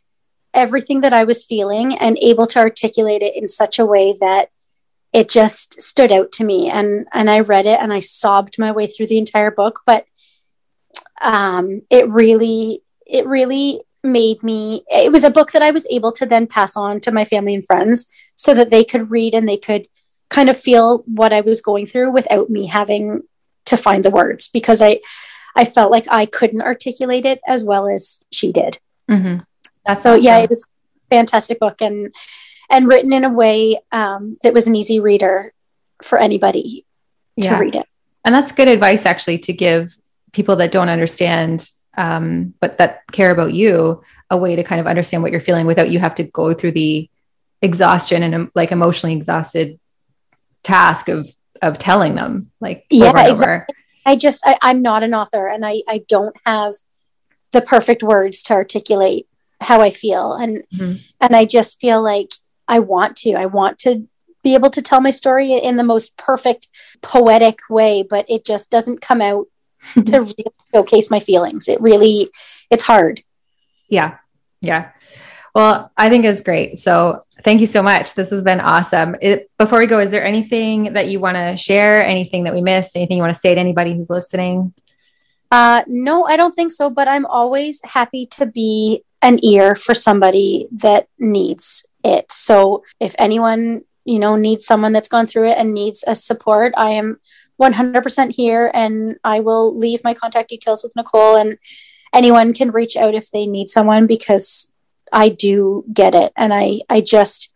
everything 0.57 1.01
that 1.01 1.13
I 1.13 1.23
was 1.23 1.45
feeling 1.45 1.95
and 1.97 2.17
able 2.17 2.47
to 2.47 2.59
articulate 2.59 3.21
it 3.21 3.35
in 3.35 3.47
such 3.47 3.77
a 3.77 3.85
way 3.85 4.15
that 4.19 4.49
it 5.13 5.29
just 5.29 5.79
stood 5.81 6.11
out 6.11 6.31
to 6.33 6.43
me 6.43 6.69
and 6.69 7.07
and 7.13 7.29
I 7.29 7.39
read 7.39 7.65
it 7.65 7.79
and 7.79 7.93
I 7.93 8.01
sobbed 8.01 8.59
my 8.59 8.71
way 8.71 8.87
through 8.87 9.07
the 9.07 9.19
entire 9.19 9.51
book 9.51 9.81
but 9.85 10.05
um 11.21 11.83
it 11.89 12.09
really 12.09 12.81
it 13.05 13.25
really 13.25 13.81
made 14.03 14.41
me 14.43 14.83
it 14.89 15.11
was 15.11 15.23
a 15.23 15.29
book 15.29 15.51
that 15.51 15.61
I 15.61 15.71
was 15.71 15.87
able 15.89 16.11
to 16.13 16.25
then 16.25 16.47
pass 16.47 16.75
on 16.75 16.99
to 17.01 17.11
my 17.11 17.23
family 17.23 17.53
and 17.53 17.65
friends 17.65 18.09
so 18.35 18.53
that 18.53 18.71
they 18.71 18.83
could 18.83 19.11
read 19.11 19.33
and 19.33 19.47
they 19.47 19.57
could 19.57 19.87
kind 20.29 20.49
of 20.49 20.57
feel 20.57 21.03
what 21.05 21.31
I 21.31 21.41
was 21.41 21.61
going 21.61 21.85
through 21.85 22.11
without 22.11 22.49
me 22.49 22.65
having 22.65 23.21
to 23.65 23.77
find 23.77 24.03
the 24.03 24.11
words 24.11 24.47
because 24.47 24.81
I 24.81 25.01
I 25.55 25.65
felt 25.65 25.91
like 25.91 26.05
I 26.09 26.25
couldn't 26.25 26.61
articulate 26.61 27.25
it 27.25 27.41
as 27.47 27.63
well 27.63 27.87
as 27.87 28.23
she 28.31 28.51
did. 28.51 28.79
Mm-hmm. 29.09 29.39
That's 29.87 30.03
so 30.03 30.13
awesome. 30.13 30.23
yeah, 30.23 30.39
it 30.39 30.49
was 30.49 30.67
a 30.67 31.07
fantastic 31.09 31.59
book 31.59 31.81
and 31.81 32.13
and 32.69 32.87
written 32.87 33.13
in 33.13 33.23
a 33.23 33.29
way 33.29 33.79
um, 33.91 34.37
that 34.43 34.53
was 34.53 34.67
an 34.67 34.75
easy 34.75 34.99
reader 34.99 35.53
for 36.03 36.17
anybody 36.17 36.85
to 37.39 37.55
read 37.55 37.75
it. 37.75 37.85
And 38.25 38.35
that's 38.35 38.51
good 38.51 38.67
advice, 38.67 39.05
actually, 39.05 39.39
to 39.39 39.53
give 39.53 39.97
people 40.33 40.57
that 40.57 40.71
don't 40.71 40.89
understand, 40.89 41.69
um, 41.97 42.53
but 42.59 42.77
that 42.79 43.03
care 43.11 43.31
about 43.31 43.53
you, 43.53 44.03
a 44.29 44.37
way 44.37 44.55
to 44.55 44.63
kind 44.63 44.81
of 44.81 44.87
understand 44.87 45.23
what 45.23 45.31
you're 45.31 45.39
feeling 45.39 45.65
without 45.65 45.89
you 45.89 45.99
have 45.99 46.15
to 46.15 46.23
go 46.23 46.53
through 46.53 46.73
the 46.73 47.09
exhaustion 47.61 48.23
and 48.23 48.35
um, 48.35 48.51
like 48.53 48.71
emotionally 48.71 49.15
exhausted 49.15 49.79
task 50.63 51.09
of 51.09 51.27
of 51.61 51.79
telling 51.79 52.13
them 52.13 52.51
like 52.59 52.85
yeah 52.91 53.27
exactly. 53.27 53.75
i 54.05 54.15
just 54.15 54.45
I, 54.45 54.59
i'm 54.61 54.83
not 54.83 55.01
an 55.01 55.15
author 55.15 55.47
and 55.47 55.65
i 55.65 55.81
i 55.87 56.03
don't 56.07 56.35
have 56.45 56.75
the 57.51 57.61
perfect 57.61 58.03
words 58.03 58.43
to 58.43 58.53
articulate 58.53 59.27
how 59.61 59.81
i 59.81 59.89
feel 59.89 60.33
and 60.33 60.63
mm-hmm. 60.73 60.95
and 61.21 61.35
i 61.35 61.45
just 61.45 61.79
feel 61.79 62.01
like 62.01 62.31
i 62.67 62.79
want 62.79 63.15
to 63.15 63.33
i 63.33 63.45
want 63.45 63.77
to 63.77 64.07
be 64.43 64.53
able 64.53 64.69
to 64.69 64.81
tell 64.81 65.01
my 65.01 65.09
story 65.09 65.51
in 65.53 65.77
the 65.77 65.83
most 65.83 66.15
perfect 66.17 66.67
poetic 67.01 67.59
way 67.69 68.03
but 68.07 68.25
it 68.29 68.45
just 68.45 68.69
doesn't 68.69 69.01
come 69.01 69.21
out 69.21 69.47
to 70.05 70.21
really 70.21 70.45
showcase 70.73 71.09
my 71.09 71.19
feelings 71.19 71.67
it 71.67 71.81
really 71.81 72.29
it's 72.69 72.83
hard 72.83 73.21
yeah 73.89 74.17
yeah 74.61 74.91
well, 75.57 75.91
I 75.97 76.09
think 76.09 76.23
it's 76.23 76.41
great. 76.41 76.77
So 76.77 77.25
thank 77.43 77.61
you 77.61 77.65
so 77.65 77.81
much. 77.81 78.13
This 78.13 78.29
has 78.29 78.43
been 78.43 78.59
awesome. 78.59 79.15
It, 79.23 79.49
before 79.57 79.79
we 79.79 79.87
go, 79.87 79.97
is 79.97 80.11
there 80.11 80.23
anything 80.23 80.93
that 80.93 81.07
you 81.07 81.19
want 81.19 81.35
to 81.35 81.57
share? 81.57 82.05
Anything 82.05 82.43
that 82.43 82.53
we 82.53 82.61
missed? 82.61 82.95
Anything 82.95 83.17
you 83.17 83.23
want 83.23 83.33
to 83.33 83.39
say 83.39 83.55
to 83.55 83.59
anybody 83.59 83.95
who's 83.95 84.07
listening? 84.07 84.71
Uh, 85.49 85.83
no, 85.87 86.25
I 86.25 86.37
don't 86.37 86.51
think 86.51 86.71
so. 86.71 86.91
But 86.91 87.07
I'm 87.07 87.25
always 87.25 87.81
happy 87.83 88.27
to 88.33 88.45
be 88.45 89.03
an 89.21 89.43
ear 89.43 89.75
for 89.75 89.95
somebody 89.95 90.67
that 90.71 91.07
needs 91.17 91.85
it. 92.03 92.31
So 92.31 92.83
if 92.99 93.15
anyone 93.17 93.83
you 94.05 94.19
know 94.19 94.35
needs 94.35 94.65
someone 94.65 94.93
that's 94.93 95.09
gone 95.09 95.27
through 95.27 95.49
it 95.49 95.57
and 95.57 95.73
needs 95.73 96.03
a 96.07 96.15
support, 96.15 96.73
I 96.77 96.91
am 96.91 97.19
100% 97.61 98.31
here, 98.31 98.71
and 98.73 99.17
I 99.23 99.39
will 99.39 99.77
leave 99.77 100.03
my 100.03 100.13
contact 100.13 100.49
details 100.49 100.83
with 100.83 100.95
Nicole 100.95 101.35
and 101.35 101.57
anyone 102.13 102.53
can 102.53 102.71
reach 102.71 102.95
out 102.95 103.15
if 103.15 103.31
they 103.31 103.45
need 103.45 103.67
someone 103.67 104.07
because 104.07 104.71
I 105.11 105.29
do 105.29 105.85
get 105.93 106.15
it. 106.15 106.31
And 106.35 106.53
I, 106.53 106.81
I 106.89 107.01
just, 107.01 107.51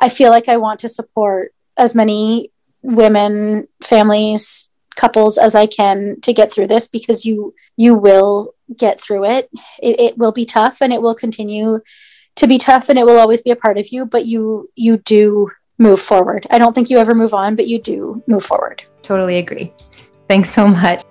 I 0.00 0.08
feel 0.08 0.30
like 0.30 0.48
I 0.48 0.56
want 0.56 0.80
to 0.80 0.88
support 0.88 1.52
as 1.76 1.94
many 1.94 2.50
women, 2.82 3.68
families, 3.82 4.70
couples 4.96 5.36
as 5.36 5.54
I 5.54 5.66
can 5.66 6.20
to 6.22 6.32
get 6.32 6.50
through 6.50 6.68
this 6.68 6.86
because 6.86 7.26
you, 7.26 7.54
you 7.76 7.94
will 7.94 8.54
get 8.74 9.00
through 9.00 9.24
it. 9.26 9.50
it. 9.82 10.00
It 10.00 10.18
will 10.18 10.32
be 10.32 10.44
tough 10.44 10.80
and 10.80 10.92
it 10.92 11.02
will 11.02 11.14
continue 11.14 11.80
to 12.36 12.46
be 12.46 12.58
tough 12.58 12.88
and 12.88 12.98
it 12.98 13.06
will 13.06 13.18
always 13.18 13.42
be 13.42 13.50
a 13.50 13.56
part 13.56 13.78
of 13.78 13.88
you, 13.88 14.04
but 14.04 14.26
you, 14.26 14.70
you 14.74 14.98
do 14.98 15.50
move 15.78 16.00
forward. 16.00 16.46
I 16.50 16.58
don't 16.58 16.74
think 16.74 16.90
you 16.90 16.98
ever 16.98 17.14
move 17.14 17.34
on, 17.34 17.56
but 17.56 17.66
you 17.66 17.78
do 17.78 18.22
move 18.26 18.44
forward. 18.44 18.82
Totally 19.02 19.38
agree. 19.38 19.72
Thanks 20.28 20.50
so 20.50 20.68
much. 20.68 21.02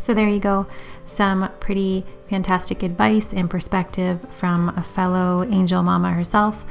So 0.00 0.14
there 0.14 0.28
you 0.28 0.40
go. 0.40 0.66
Some 1.06 1.50
pretty 1.60 2.04
fantastic 2.28 2.82
advice 2.82 3.34
and 3.34 3.48
perspective 3.50 4.18
from 4.30 4.70
a 4.70 4.82
fellow 4.82 5.44
angel 5.44 5.82
mama 5.82 6.10
herself. 6.10 6.64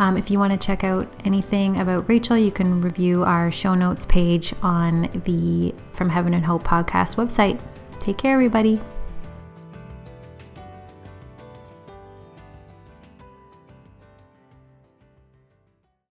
Um, 0.00 0.16
if 0.16 0.30
you 0.30 0.40
want 0.40 0.60
to 0.60 0.66
check 0.66 0.82
out 0.82 1.08
anything 1.24 1.80
about 1.80 2.08
Rachel, 2.08 2.36
you 2.36 2.50
can 2.50 2.80
review 2.80 3.22
our 3.22 3.52
show 3.52 3.74
notes 3.74 4.06
page 4.06 4.52
on 4.62 5.02
the 5.24 5.72
From 5.92 6.08
Heaven 6.08 6.34
and 6.34 6.44
Hope 6.44 6.64
podcast 6.64 7.14
website. 7.14 7.60
Take 8.00 8.18
care, 8.18 8.34
everybody. 8.34 8.80